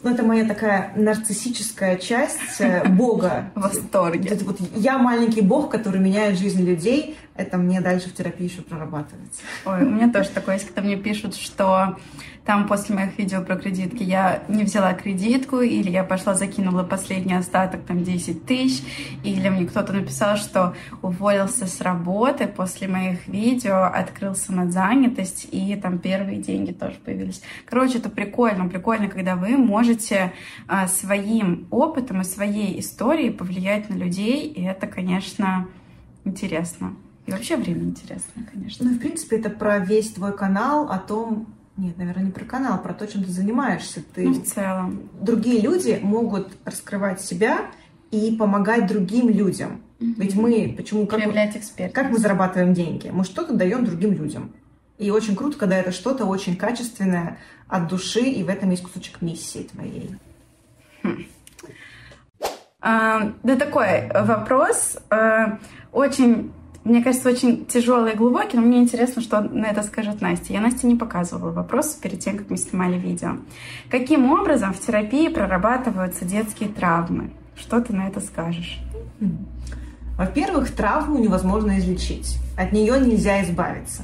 ну 0.03 0.09
это 0.09 0.23
моя 0.23 0.45
такая 0.45 0.91
нарциссическая 0.95 1.97
часть 1.97 2.39
э, 2.59 2.87
Бога. 2.87 3.51
В 3.55 3.61
восторге. 3.61 4.29
Это 4.29 4.43
вот 4.43 4.57
я 4.75 4.97
маленький 4.97 5.41
Бог, 5.41 5.69
который 5.69 6.01
меняет 6.01 6.37
жизнь 6.37 6.63
людей. 6.63 7.15
Это 7.35 7.57
мне 7.57 7.81
дальше 7.81 8.09
в 8.09 8.13
терапии 8.13 8.43
еще 8.43 8.61
прорабатывается. 8.61 9.41
Ой, 9.65 9.83
у 9.83 9.89
меня 9.89 10.11
тоже 10.11 10.29
такое 10.29 10.55
есть, 10.55 10.67
когда 10.67 10.81
мне 10.81 10.97
пишут, 10.97 11.35
что 11.35 11.97
там 12.45 12.67
после 12.67 12.95
моих 12.95 13.17
видео 13.17 13.41
про 13.41 13.55
кредитки 13.55 14.03
я 14.03 14.43
не 14.47 14.63
взяла 14.63 14.93
кредитку, 14.93 15.61
или 15.61 15.89
я 15.89 16.03
пошла 16.03 16.33
закинула 16.33 16.83
последний 16.83 17.35
остаток, 17.35 17.83
там 17.83 18.03
10 18.03 18.45
тысяч, 18.45 18.83
или 19.23 19.47
мне 19.47 19.65
кто-то 19.65 19.93
написал, 19.93 20.37
что 20.37 20.75
уволился 21.01 21.67
с 21.67 21.79
работы 21.81 22.47
после 22.47 22.87
моих 22.87 23.27
видео, 23.27 23.83
открыл 23.83 24.35
самозанятость, 24.35 25.47
и 25.51 25.75
там 25.75 25.99
первые 25.99 26.41
деньги 26.41 26.71
тоже 26.71 26.95
появились. 27.03 27.41
Короче, 27.65 27.99
это 27.99 28.09
прикольно, 28.09 28.67
прикольно, 28.67 29.07
когда 29.07 29.35
вы 29.35 29.57
можете 29.57 30.33
а, 30.67 30.87
своим 30.87 31.67
опытом 31.69 32.21
и 32.21 32.25
своей 32.25 32.79
историей 32.79 33.29
повлиять 33.29 33.89
на 33.89 33.93
людей, 33.93 34.47
и 34.47 34.63
это, 34.63 34.87
конечно, 34.87 35.67
интересно. 36.25 36.95
И 37.25 37.31
вообще 37.31 37.55
время 37.55 37.83
интересное, 37.83 38.45
конечно. 38.51 38.85
Ну, 38.85 38.95
в 38.95 38.99
принципе, 38.99 39.37
это 39.37 39.49
про 39.49 39.79
весь 39.79 40.11
твой 40.11 40.35
канал, 40.35 40.89
о 40.89 40.97
том, 40.97 41.47
нет, 41.77 41.97
наверное, 41.97 42.25
не 42.25 42.31
про 42.31 42.45
канал, 42.45 42.75
а 42.75 42.77
про 42.77 42.93
то, 42.93 43.07
чем 43.07 43.23
ты 43.23 43.31
занимаешься. 43.31 44.03
Ты... 44.13 44.27
Ну, 44.27 44.33
в 44.33 44.43
целом. 44.43 45.09
Другие 45.19 45.61
люди 45.61 45.99
могут 46.01 46.49
раскрывать 46.65 47.21
себя 47.21 47.71
и 48.11 48.35
помогать 48.35 48.87
другим 48.87 49.29
людям. 49.29 49.81
Mm-hmm. 49.99 50.13
Ведь 50.17 50.35
мы 50.35 50.73
почему 50.75 51.07
как, 51.07 51.19
Проявлять 51.19 51.55
экспертность. 51.55 51.93
как 51.93 52.11
мы 52.11 52.17
зарабатываем 52.17 52.73
деньги? 52.73 53.09
Мы 53.09 53.23
что-то 53.23 53.53
даем 53.53 53.85
другим 53.85 54.13
людям. 54.13 54.51
И 54.97 55.09
очень 55.09 55.35
круто, 55.35 55.57
когда 55.57 55.77
это 55.77 55.91
что-то 55.91 56.25
очень 56.25 56.55
качественное 56.55 57.39
от 57.67 57.87
души, 57.87 58.21
и 58.21 58.43
в 58.43 58.49
этом 58.49 58.69
есть 58.69 58.83
кусочек 58.83 59.21
миссии 59.21 59.69
твоей. 59.71 60.15
Хм. 61.03 61.25
А, 62.81 63.33
да 63.43 63.55
такой 63.55 64.09
вопрос. 64.13 64.97
А, 65.09 65.59
очень 65.91 66.51
мне 66.83 67.03
кажется, 67.03 67.29
очень 67.29 67.65
тяжелый 67.65 68.13
и 68.13 68.17
глубокий, 68.17 68.57
но 68.57 68.63
мне 68.63 68.79
интересно, 68.79 69.21
что 69.21 69.41
на 69.41 69.65
это 69.65 69.83
скажет 69.83 70.21
Настя. 70.21 70.53
Я 70.53 70.61
Насте 70.61 70.87
не 70.87 70.95
показывала 70.95 71.51
вопрос 71.51 71.89
перед 71.93 72.19
тем, 72.19 72.37
как 72.37 72.49
мы 72.49 72.57
снимали 72.57 72.97
видео. 72.97 73.37
Каким 73.89 74.31
образом 74.31 74.73
в 74.73 74.79
терапии 74.79 75.27
прорабатываются 75.27 76.25
детские 76.25 76.69
травмы? 76.69 77.31
Что 77.55 77.81
ты 77.81 77.93
на 77.93 78.07
это 78.07 78.19
скажешь? 78.19 78.79
Во-первых, 80.17 80.71
травму 80.71 81.19
невозможно 81.19 81.77
излечить. 81.77 82.37
От 82.57 82.71
нее 82.71 82.99
нельзя 82.99 83.43
избавиться. 83.43 84.03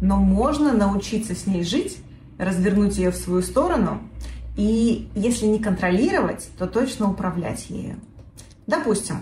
Но 0.00 0.16
можно 0.16 0.72
научиться 0.72 1.34
с 1.34 1.46
ней 1.46 1.62
жить, 1.62 1.98
развернуть 2.38 2.96
ее 2.96 3.10
в 3.10 3.16
свою 3.16 3.42
сторону 3.42 4.00
и, 4.56 5.08
если 5.14 5.46
не 5.46 5.58
контролировать, 5.58 6.48
то 6.58 6.66
точно 6.66 7.10
управлять 7.10 7.68
ею. 7.70 7.96
Допустим, 8.66 9.16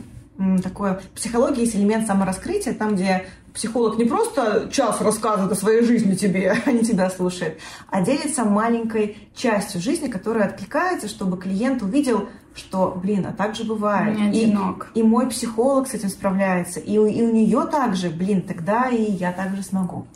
такое... 0.62 0.94
В 0.94 1.08
психологии 1.16 1.60
есть 1.60 1.76
элемент 1.76 2.06
самораскрытия, 2.06 2.74
там, 2.74 2.94
где 2.94 3.26
психолог 3.54 3.98
не 3.98 4.04
просто 4.04 4.68
час 4.72 5.00
рассказывает 5.00 5.52
о 5.52 5.54
своей 5.54 5.82
жизни 5.82 6.14
тебе, 6.14 6.56
а 6.66 6.72
не 6.72 6.80
тебя 6.80 7.10
слушает, 7.10 7.58
а 7.88 8.02
делится 8.02 8.44
маленькой 8.44 9.28
частью 9.34 9.80
жизни, 9.80 10.08
которая 10.08 10.48
откликается, 10.48 11.08
чтобы 11.08 11.38
клиент 11.38 11.82
увидел, 11.82 12.28
что, 12.54 12.98
блин, 13.02 13.26
а 13.26 13.32
так 13.32 13.54
же 13.54 13.64
бывает. 13.64 14.16
Не 14.16 14.28
одинок. 14.28 14.90
И, 14.94 15.00
и 15.00 15.02
мой 15.02 15.28
психолог 15.28 15.88
с 15.88 15.94
этим 15.94 16.08
справляется, 16.08 16.80
и, 16.80 16.92
и 16.92 16.96
у 16.96 17.32
нее 17.32 17.66
также, 17.70 18.10
блин, 18.10 18.42
тогда 18.42 18.88
и 18.88 19.10
я 19.10 19.32
также 19.32 19.62
смогу. 19.62 20.06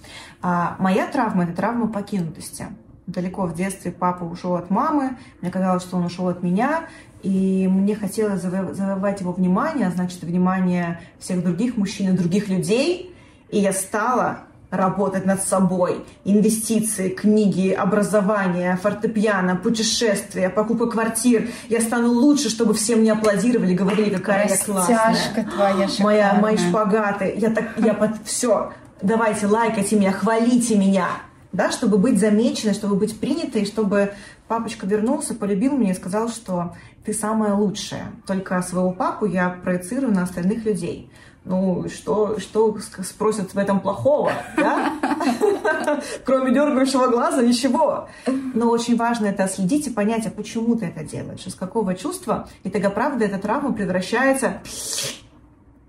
А 0.42 0.76
моя 0.79 1.07
травма— 1.07 1.44
это 1.44 1.55
травма 1.55 1.88
покинутости. 1.88 2.66
Далеко 3.07 3.46
в 3.46 3.55
детстве 3.55 3.92
папа 3.92 4.24
ушел 4.24 4.57
от 4.57 4.68
мамы, 4.68 5.16
мне 5.40 5.50
казалось, 5.50 5.85
что 5.85 5.96
он 5.96 6.07
ушел 6.07 6.29
от 6.29 6.42
меня, 6.42 6.88
и 7.27 7.67
мне 7.67 7.97
хотелось 7.97 8.41
завоевать 8.41 9.21
его 9.21 9.33
внимание, 9.33 9.89
а 9.89 9.91
значит, 9.91 10.23
внимание 10.23 11.01
всех 11.19 11.43
других 11.43 11.77
мужчин 11.77 12.15
и 12.15 12.17
других 12.17 12.49
людей. 12.49 13.12
И 13.51 13.59
я 13.59 13.73
стала 13.73 14.43
работать 14.71 15.27
над 15.27 15.43
собой. 15.43 16.05
Инвестиции, 16.25 17.09
книги, 17.09 17.71
образование, 17.71 18.79
фортепиано, 18.81 19.57
путешествия, 19.57 20.51
покупка 20.51 20.87
квартир. 20.87 21.49
Я 21.69 21.81
стану 21.81 22.12
лучше, 22.12 22.49
чтобы 22.49 22.75
все 22.75 22.95
мне 22.95 23.11
аплодировали, 23.11 23.75
говорили, 23.75 24.15
какая 24.15 24.49
я 24.49 24.57
классная. 24.57 25.17
твоя 25.53 25.89
шикарная. 25.89 25.89
Моя, 25.99 26.35
мои 26.35 26.57
шпагаты. 26.57 27.35
Я 27.37 27.51
так, 27.51 27.71
я 27.79 27.95
под 27.95 28.12
все. 28.25 28.73
Давайте, 29.03 29.49
лайкайте 29.49 29.97
меня, 29.97 30.12
хвалите 30.12 30.79
меня. 30.79 31.09
Да, 31.51 31.73
чтобы 31.73 31.99
быть 31.99 32.21
замеченной, 32.21 32.75
чтобы 32.75 32.95
быть 32.95 33.19
принятой, 33.19 33.65
чтобы 33.65 34.12
папочка 34.49 34.87
вернулся, 34.87 35.35
полюбил 35.35 35.77
меня 35.77 35.93
и 35.93 35.95
сказал, 35.95 36.29
что 36.29 36.75
ты 37.05 37.13
самая 37.13 37.55
лучшая. 37.55 38.13
Только 38.27 38.61
своего 38.63 38.93
папу 38.93 39.27
я 39.27 39.51
проецирую 39.51 40.13
на 40.13 40.23
остальных 40.23 40.65
людей. 40.65 41.11
Ну, 41.45 41.89
что, 41.89 42.41
что 42.41 42.77
спросят 43.05 43.55
в 43.55 43.59
этом 43.59 43.79
плохого, 43.79 44.33
да? 44.57 44.93
Кроме 46.25 46.53
дергающего 46.53 47.07
глаза, 47.07 47.41
ничего. 47.41 48.09
Но 48.27 48.69
очень 48.69 48.97
важно 48.97 49.27
это 49.27 49.47
следить 49.47 49.87
и 49.87 49.91
понять, 49.91 50.27
а 50.27 50.31
почему 50.31 50.75
ты 50.75 50.87
это 50.87 51.05
делаешь, 51.05 51.47
из 51.47 51.55
какого 51.55 51.95
чувства. 51.95 52.49
И 52.65 52.71
тогда, 52.71 52.91
правда, 52.91 53.25
эта 53.25 53.39
травма 53.39 53.73
превращается 53.73 54.61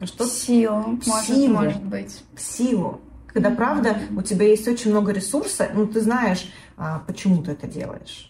что? 0.05 0.25
Силу, 0.25 0.99
может, 1.07 1.25
силу, 1.25 1.53
может 1.53 1.83
быть. 1.83 2.23
Силу. 2.37 3.01
Когда, 3.25 3.49
правда, 3.49 3.97
у 4.15 4.21
тебя 4.21 4.45
есть 4.47 4.67
очень 4.67 4.91
много 4.91 5.11
ресурса, 5.11 5.69
ну, 5.73 5.87
ты 5.87 6.01
знаешь, 6.01 6.51
а, 6.77 6.99
почему 7.07 7.41
ты 7.41 7.51
это 7.51 7.67
делаешь. 7.67 8.26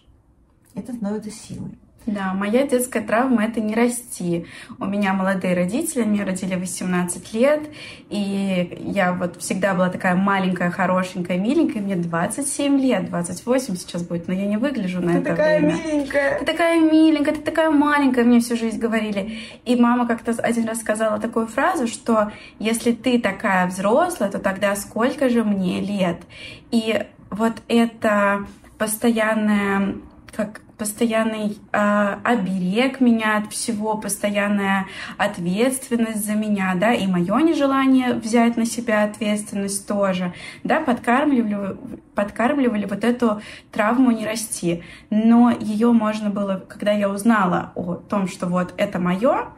Это 0.74 0.92
становится 0.92 1.30
силой. 1.30 1.78
Да, 2.08 2.32
моя 2.32 2.66
детская 2.66 3.02
травма— 3.02 3.44
это 3.46 3.60
не 3.60 3.74
расти. 3.74 4.46
У 4.78 4.86
меня 4.86 5.12
молодые 5.12 5.54
родители, 5.54 6.04
меня 6.04 6.24
родили 6.24 6.54
18 6.54 7.34
лет, 7.34 7.68
и 8.08 8.78
я 8.80 9.12
вот 9.12 9.36
всегда 9.42 9.74
была 9.74 9.90
такая 9.90 10.16
маленькая, 10.16 10.70
хорошенькая, 10.70 11.36
миленькая. 11.36 11.82
Мне 11.82 11.96
27 11.96 12.80
лет, 12.80 13.10
28 13.10 13.76
сейчас 13.76 14.02
будет, 14.04 14.26
но 14.26 14.32
я 14.32 14.46
не 14.46 14.56
выгляжу 14.56 15.02
на 15.02 15.12
ты 15.12 15.18
это 15.18 15.30
такая 15.30 15.60
время. 15.60 15.74
миленькая. 15.74 16.38
Ты 16.38 16.44
такая 16.46 16.80
миленькая, 16.80 17.34
ты 17.34 17.42
такая 17.42 17.70
маленькая, 17.70 18.24
мне 18.24 18.40
всю 18.40 18.56
жизнь 18.56 18.78
говорили. 18.78 19.40
И 19.66 19.76
мама 19.76 20.06
как-то 20.06 20.32
один 20.42 20.66
раз 20.66 20.80
сказала 20.80 21.20
такую 21.20 21.46
фразу, 21.46 21.86
что 21.86 22.32
если 22.58 22.92
ты 22.92 23.20
такая 23.20 23.66
взрослая, 23.66 24.30
то 24.30 24.38
тогда 24.38 24.74
сколько 24.76 25.28
же 25.28 25.44
мне 25.44 25.82
лет? 25.82 26.22
И 26.70 27.04
вот 27.30 27.52
это 27.68 28.46
постоянное 28.78 29.96
как 30.38 30.60
постоянный 30.76 31.58
э, 31.72 32.16
оберег 32.22 33.00
меня 33.00 33.38
от 33.38 33.52
всего, 33.52 33.96
постоянная 33.96 34.86
ответственность 35.16 36.24
за 36.24 36.34
меня, 36.34 36.76
да, 36.76 36.94
и 36.94 37.08
мое 37.08 37.40
нежелание 37.40 38.14
взять 38.14 38.56
на 38.56 38.64
себя 38.64 39.02
ответственность 39.02 39.88
тоже, 39.88 40.32
да, 40.62 40.78
подкармливали, 40.78 41.76
подкармливали 42.14 42.86
вот 42.86 43.02
эту 43.02 43.42
травму 43.72 44.12
не 44.12 44.24
расти. 44.24 44.84
Но 45.10 45.50
ее 45.50 45.90
можно 45.90 46.30
было, 46.30 46.64
когда 46.68 46.92
я 46.92 47.10
узнала 47.10 47.72
о 47.74 47.94
том, 47.94 48.28
что 48.28 48.46
вот 48.46 48.74
это 48.76 49.00
мое, 49.00 49.48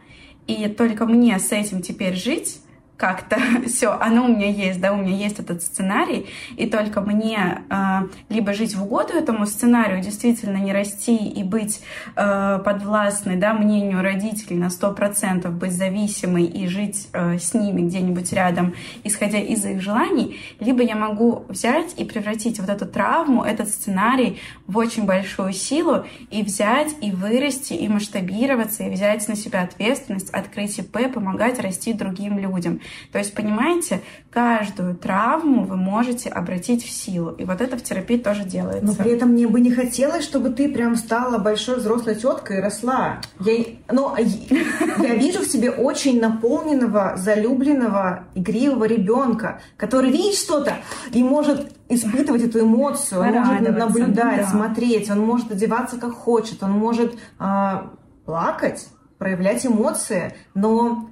и 0.46 0.66
только 0.66 1.04
мне 1.04 1.38
с 1.38 1.52
этим 1.52 1.82
теперь 1.82 2.14
жить, 2.14 2.62
как-то 3.00 3.38
все, 3.66 3.96
оно 3.98 4.26
у 4.26 4.28
меня 4.28 4.48
есть, 4.48 4.80
да, 4.80 4.92
у 4.92 4.96
меня 4.96 5.16
есть 5.16 5.40
этот 5.40 5.62
сценарий, 5.62 6.26
и 6.56 6.66
только 6.66 7.00
мне 7.00 7.62
э, 7.70 8.00
либо 8.28 8.52
жить 8.52 8.76
в 8.76 8.82
угоду 8.84 9.14
этому 9.14 9.46
сценарию, 9.46 10.02
действительно 10.02 10.58
не 10.58 10.72
расти 10.72 11.16
и 11.16 11.42
быть 11.42 11.80
э, 12.14 12.60
подвластной, 12.62 13.36
да, 13.36 13.54
мнению 13.54 14.02
родителей 14.02 14.56
на 14.56 14.68
сто 14.68 14.92
процентов, 14.92 15.54
быть 15.54 15.72
зависимой 15.72 16.44
и 16.44 16.66
жить 16.68 17.08
э, 17.12 17.38
с 17.38 17.54
ними 17.54 17.80
где-нибудь 17.82 18.32
рядом, 18.34 18.74
исходя 19.02 19.38
из 19.38 19.64
их 19.64 19.80
желаний, 19.80 20.38
либо 20.60 20.82
я 20.82 20.94
могу 20.94 21.46
взять 21.48 21.94
и 21.96 22.04
превратить 22.04 22.60
вот 22.60 22.68
эту 22.68 22.84
травму, 22.86 23.42
этот 23.42 23.70
сценарий 23.70 24.38
в 24.66 24.76
очень 24.76 25.06
большую 25.06 25.54
силу 25.54 26.04
и 26.30 26.42
взять 26.42 26.94
и 27.00 27.10
вырасти, 27.12 27.72
и 27.72 27.88
масштабироваться, 27.88 28.84
и 28.84 28.90
взять 28.90 29.26
на 29.26 29.36
себя 29.36 29.62
ответственность, 29.62 30.28
открыть 30.30 30.78
ИП, 30.78 31.12
помогать 31.14 31.58
расти 31.60 31.94
другим 31.94 32.38
людям. 32.38 32.80
То 33.12 33.18
есть, 33.18 33.34
понимаете, 33.34 34.02
каждую 34.30 34.94
травму 34.94 35.64
вы 35.64 35.76
можете 35.76 36.28
обратить 36.28 36.84
в 36.84 36.90
силу. 36.90 37.30
И 37.32 37.44
вот 37.44 37.60
это 37.60 37.76
в 37.76 37.82
терапии 37.82 38.16
тоже 38.16 38.44
делается. 38.44 38.84
Но 38.84 38.94
при 38.94 39.12
этом 39.12 39.30
мне 39.30 39.46
бы 39.48 39.60
не 39.60 39.70
хотелось, 39.70 40.24
чтобы 40.24 40.50
ты 40.50 40.68
прям 40.68 40.96
стала 40.96 41.38
большой 41.38 41.76
взрослой 41.76 42.14
теткой 42.14 42.58
и 42.58 42.60
росла. 42.60 43.20
Я, 43.40 43.64
ну, 43.90 44.14
я 44.16 45.14
вижу 45.14 45.40
в 45.40 45.46
себе 45.46 45.70
очень 45.70 46.20
наполненного, 46.20 47.14
залюбленного, 47.16 48.24
игривого 48.34 48.84
ребенка, 48.84 49.60
который 49.76 50.10
видит 50.10 50.36
что-то 50.36 50.76
и 51.12 51.22
может 51.22 51.72
испытывать 51.88 52.42
эту 52.42 52.60
эмоцию, 52.60 53.20
он 53.20 53.34
может 53.34 53.76
наблюдать, 53.76 54.42
да. 54.42 54.46
смотреть, 54.46 55.10
он 55.10 55.20
может 55.20 55.50
одеваться 55.50 55.98
как 55.98 56.12
хочет, 56.12 56.62
он 56.62 56.72
может 56.72 57.18
а, 57.38 57.90
плакать, 58.24 58.88
проявлять 59.18 59.66
эмоции, 59.66 60.34
но 60.54 61.09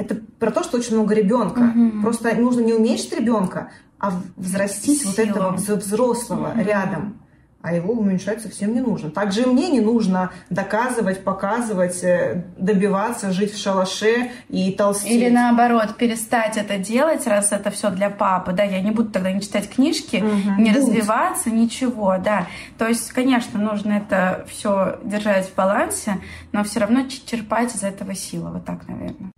это 0.00 0.16
про 0.38 0.50
то, 0.50 0.62
что 0.62 0.78
очень 0.78 0.94
много 0.94 1.14
ребенка. 1.14 1.72
Угу. 1.74 2.02
Просто 2.02 2.34
нужно 2.34 2.60
не 2.60 2.72
уменьшить 2.72 3.12
ребенка, 3.12 3.70
а 3.98 4.12
взрастить 4.36 5.02
Сила. 5.02 5.10
вот 5.10 5.18
этого 5.18 5.76
взрослого 5.76 6.50
угу. 6.50 6.60
рядом. 6.60 7.20
А 7.62 7.74
его 7.74 7.92
уменьшать 7.92 8.40
совсем 8.40 8.72
не 8.72 8.80
нужно. 8.80 9.10
Также 9.10 9.42
и 9.42 9.44
мне 9.44 9.68
не 9.68 9.82
нужно 9.82 10.30
доказывать, 10.48 11.22
показывать, 11.22 12.02
э, 12.02 12.44
добиваться, 12.56 13.32
жить 13.32 13.52
в 13.52 13.60
шалаше 13.60 14.30
и 14.48 14.72
толстеть. 14.72 15.12
Или 15.12 15.28
наоборот, 15.28 15.98
перестать 15.98 16.56
это 16.56 16.78
делать, 16.78 17.26
раз 17.26 17.52
это 17.52 17.70
все 17.70 17.90
для 17.90 18.08
папы. 18.08 18.54
Да, 18.54 18.62
я 18.62 18.80
не 18.80 18.92
буду 18.92 19.10
тогда 19.10 19.30
не 19.30 19.42
читать 19.42 19.68
книжки, 19.68 20.24
угу. 20.24 20.62
не 20.62 20.70
Будь. 20.70 20.76
развиваться, 20.76 21.50
ничего. 21.50 22.16
Да. 22.16 22.46
То 22.78 22.88
есть, 22.88 23.12
конечно, 23.12 23.60
нужно 23.60 23.92
это 23.92 24.46
все 24.48 24.98
держать 25.04 25.50
в 25.50 25.54
балансе, 25.54 26.16
но 26.52 26.64
все 26.64 26.80
равно 26.80 27.06
черпать 27.26 27.74
из 27.74 27.82
этого 27.82 28.14
силы. 28.14 28.52
Вот 28.52 28.64
так, 28.64 28.88
наверное 28.88 29.32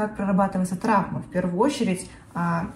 как 0.00 0.16
прорабатывается 0.16 0.76
травма. 0.76 1.20
В 1.20 1.28
первую 1.28 1.58
очередь 1.58 2.08
а, 2.32 2.70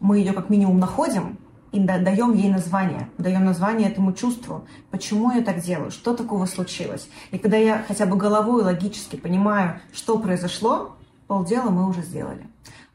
мы 0.00 0.18
ее 0.18 0.32
как 0.32 0.48
минимум 0.48 0.78
находим 0.78 1.36
и 1.70 1.78
даем 1.78 2.32
ей 2.32 2.50
название, 2.50 3.10
даем 3.18 3.44
название 3.44 3.90
этому 3.90 4.14
чувству, 4.14 4.64
почему 4.90 5.30
я 5.32 5.42
так 5.42 5.60
делаю, 5.60 5.90
что 5.90 6.14
такого 6.14 6.46
случилось. 6.46 7.10
И 7.30 7.38
когда 7.38 7.58
я 7.58 7.84
хотя 7.86 8.06
бы 8.06 8.16
головой 8.16 8.62
логически 8.62 9.16
понимаю, 9.16 9.80
что 9.92 10.18
произошло, 10.18 10.96
полдела 11.26 11.68
мы 11.68 11.86
уже 11.86 12.00
сделали. 12.00 12.46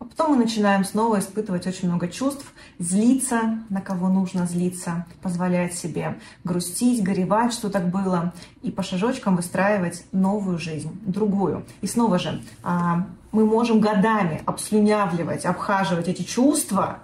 А 0.01 0.05
потом 0.05 0.31
мы 0.31 0.37
начинаем 0.37 0.83
снова 0.83 1.19
испытывать 1.19 1.67
очень 1.67 1.87
много 1.87 2.07
чувств, 2.07 2.43
злиться, 2.79 3.59
на 3.69 3.81
кого 3.81 4.09
нужно 4.09 4.47
злиться, 4.47 5.05
позволять 5.21 5.75
себе 5.75 6.17
грустить, 6.43 7.03
горевать, 7.03 7.53
что 7.53 7.69
так 7.69 7.91
было, 7.91 8.33
и 8.63 8.71
по 8.71 8.81
шажочкам 8.81 9.35
выстраивать 9.35 10.03
новую 10.11 10.57
жизнь, 10.57 10.89
другую. 11.05 11.67
И 11.81 11.87
снова 11.87 12.17
же, 12.17 12.41
а, 12.63 13.05
мы 13.31 13.45
можем 13.45 13.79
годами 13.79 14.41
обслюнявливать, 14.47 15.45
обхаживать 15.45 16.07
эти 16.07 16.23
чувства, 16.23 16.97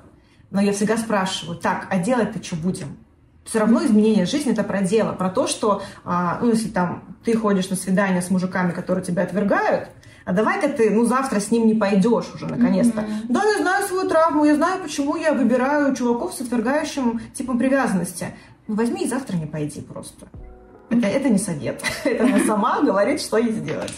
но 0.50 0.60
я 0.60 0.74
всегда 0.74 0.98
спрашиваю, 0.98 1.60
так, 1.60 1.86
а 1.92 2.00
делать-то 2.00 2.44
что 2.44 2.56
будем? 2.56 2.98
Все 3.46 3.60
равно 3.60 3.86
изменение 3.86 4.26
жизни 4.26 4.54
это 4.54 4.64
про 4.64 4.82
дело, 4.82 5.14
про 5.14 5.30
то, 5.30 5.46
что, 5.46 5.84
а, 6.04 6.40
ну, 6.42 6.50
если 6.50 6.70
там 6.70 7.04
ты 7.24 7.38
ходишь 7.38 7.70
на 7.70 7.76
свидание 7.76 8.24
с 8.24 8.32
мужиками, 8.32 8.72
которые 8.72 9.06
тебя 9.06 9.22
отвергают, 9.22 9.90
а 10.28 10.34
давай-ка 10.34 10.68
ты, 10.68 10.90
ну, 10.90 11.06
завтра 11.06 11.40
с 11.40 11.52
ним 11.52 11.68
не 11.68 11.74
пойдешь 11.74 12.26
уже, 12.36 12.48
наконец-то. 12.48 13.00
Mm-hmm. 13.00 13.26
Да, 13.30 13.44
я 13.46 13.60
знаю 13.60 13.88
свою 13.88 14.10
травму, 14.10 14.44
я 14.44 14.56
знаю, 14.56 14.84
почему 14.84 15.16
я 15.16 15.32
выбираю 15.32 15.96
чуваков 15.96 16.34
с 16.34 16.42
отвергающим 16.42 17.22
типом 17.34 17.58
привязанности. 17.58 18.36
Ну, 18.68 18.76
возьми 18.76 19.06
и 19.06 19.08
завтра 19.08 19.38
не 19.38 19.46
пойди 19.46 19.80
просто. 19.80 20.26
Mm-hmm. 20.26 20.98
Это, 20.98 21.08
это 21.08 21.30
не 21.30 21.38
совет. 21.38 21.82
Это 22.04 22.26
она 22.26 22.40
сама 22.40 22.82
говорит, 22.82 23.22
что 23.22 23.38
ей 23.38 23.54
сделать. 23.54 23.94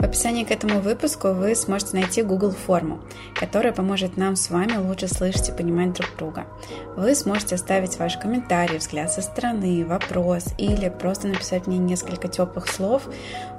В 0.00 0.02
описании 0.02 0.44
к 0.44 0.50
этому 0.50 0.80
выпуску 0.80 1.28
вы 1.28 1.54
сможете 1.54 1.98
найти 1.98 2.22
Google 2.22 2.52
форму, 2.52 3.02
которая 3.34 3.74
поможет 3.74 4.16
нам 4.16 4.34
с 4.34 4.48
вами 4.48 4.78
лучше 4.78 5.08
слышать 5.08 5.50
и 5.50 5.52
понимать 5.52 5.92
друг 5.92 6.08
друга. 6.16 6.46
Вы 6.96 7.14
сможете 7.14 7.56
оставить 7.56 7.98
ваш 7.98 8.16
комментарий, 8.16 8.78
взгляд 8.78 9.12
со 9.12 9.20
стороны, 9.20 9.84
вопрос 9.84 10.54
или 10.56 10.88
просто 10.88 11.28
написать 11.28 11.66
мне 11.66 11.76
несколько 11.76 12.28
теплых 12.28 12.68
слов, 12.68 13.10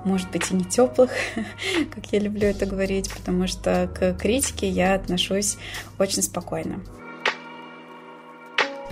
может 0.04 0.32
быть 0.32 0.50
и 0.50 0.56
не 0.56 0.66
теплых, 0.66 1.12
как 1.94 2.08
я 2.12 2.18
люблю 2.18 2.48
это 2.48 2.66
говорить, 2.66 3.14
потому 3.14 3.46
что 3.46 3.88
к 3.94 4.14
критике 4.14 4.68
я 4.68 4.96
отношусь 4.96 5.60
очень 6.00 6.24
спокойно. 6.24 6.82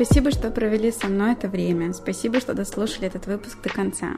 Спасибо, 0.02 0.32
что 0.32 0.50
провели 0.50 0.94
со 0.94 1.08
мной 1.08 1.34
это 1.34 1.50
время. 1.50 1.92
Спасибо, 1.92 2.40
что 2.40 2.54
дослушали 2.54 3.08
этот 3.08 3.28
выпуск 3.28 3.62
до 3.62 3.68
конца. 3.68 4.16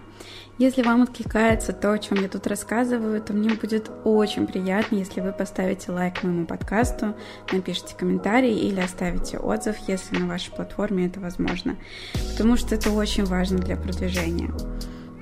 Если 0.60 0.84
вам 0.84 1.02
откликается 1.02 1.74
то, 1.74 1.92
о 1.92 1.98
чем 1.98 2.22
я 2.22 2.30
тут 2.30 2.46
рассказываю, 2.46 3.20
то 3.20 3.34
мне 3.34 3.56
будет 3.56 3.90
очень 4.04 4.46
приятно, 4.46 4.98
если 4.98 5.22
вы 5.22 5.32
поставите 5.32 5.92
лайк 5.92 6.22
моему 6.22 6.46
подкасту, 6.46 7.16
напишите 7.52 7.96
комментарий 7.98 8.60
или 8.60 8.80
оставите 8.80 9.40
отзыв, 9.40 9.76
если 9.88 10.20
на 10.20 10.28
вашей 10.28 10.52
платформе 10.52 11.08
это 11.08 11.20
возможно, 11.20 11.76
потому 12.30 12.58
что 12.58 12.76
это 12.76 12.92
очень 12.92 13.26
важно 13.26 13.58
для 13.58 13.76
продвижения. 13.76 14.54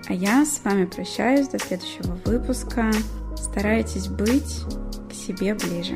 А 0.09 0.13
я 0.13 0.43
с 0.43 0.61
вами 0.65 0.83
прощаюсь 0.83 1.47
до 1.47 1.57
следующего 1.57 2.19
выпуска. 2.25 2.91
Старайтесь 3.37 4.09
быть 4.09 4.65
к 5.09 5.13
себе 5.13 5.53
ближе. 5.53 5.95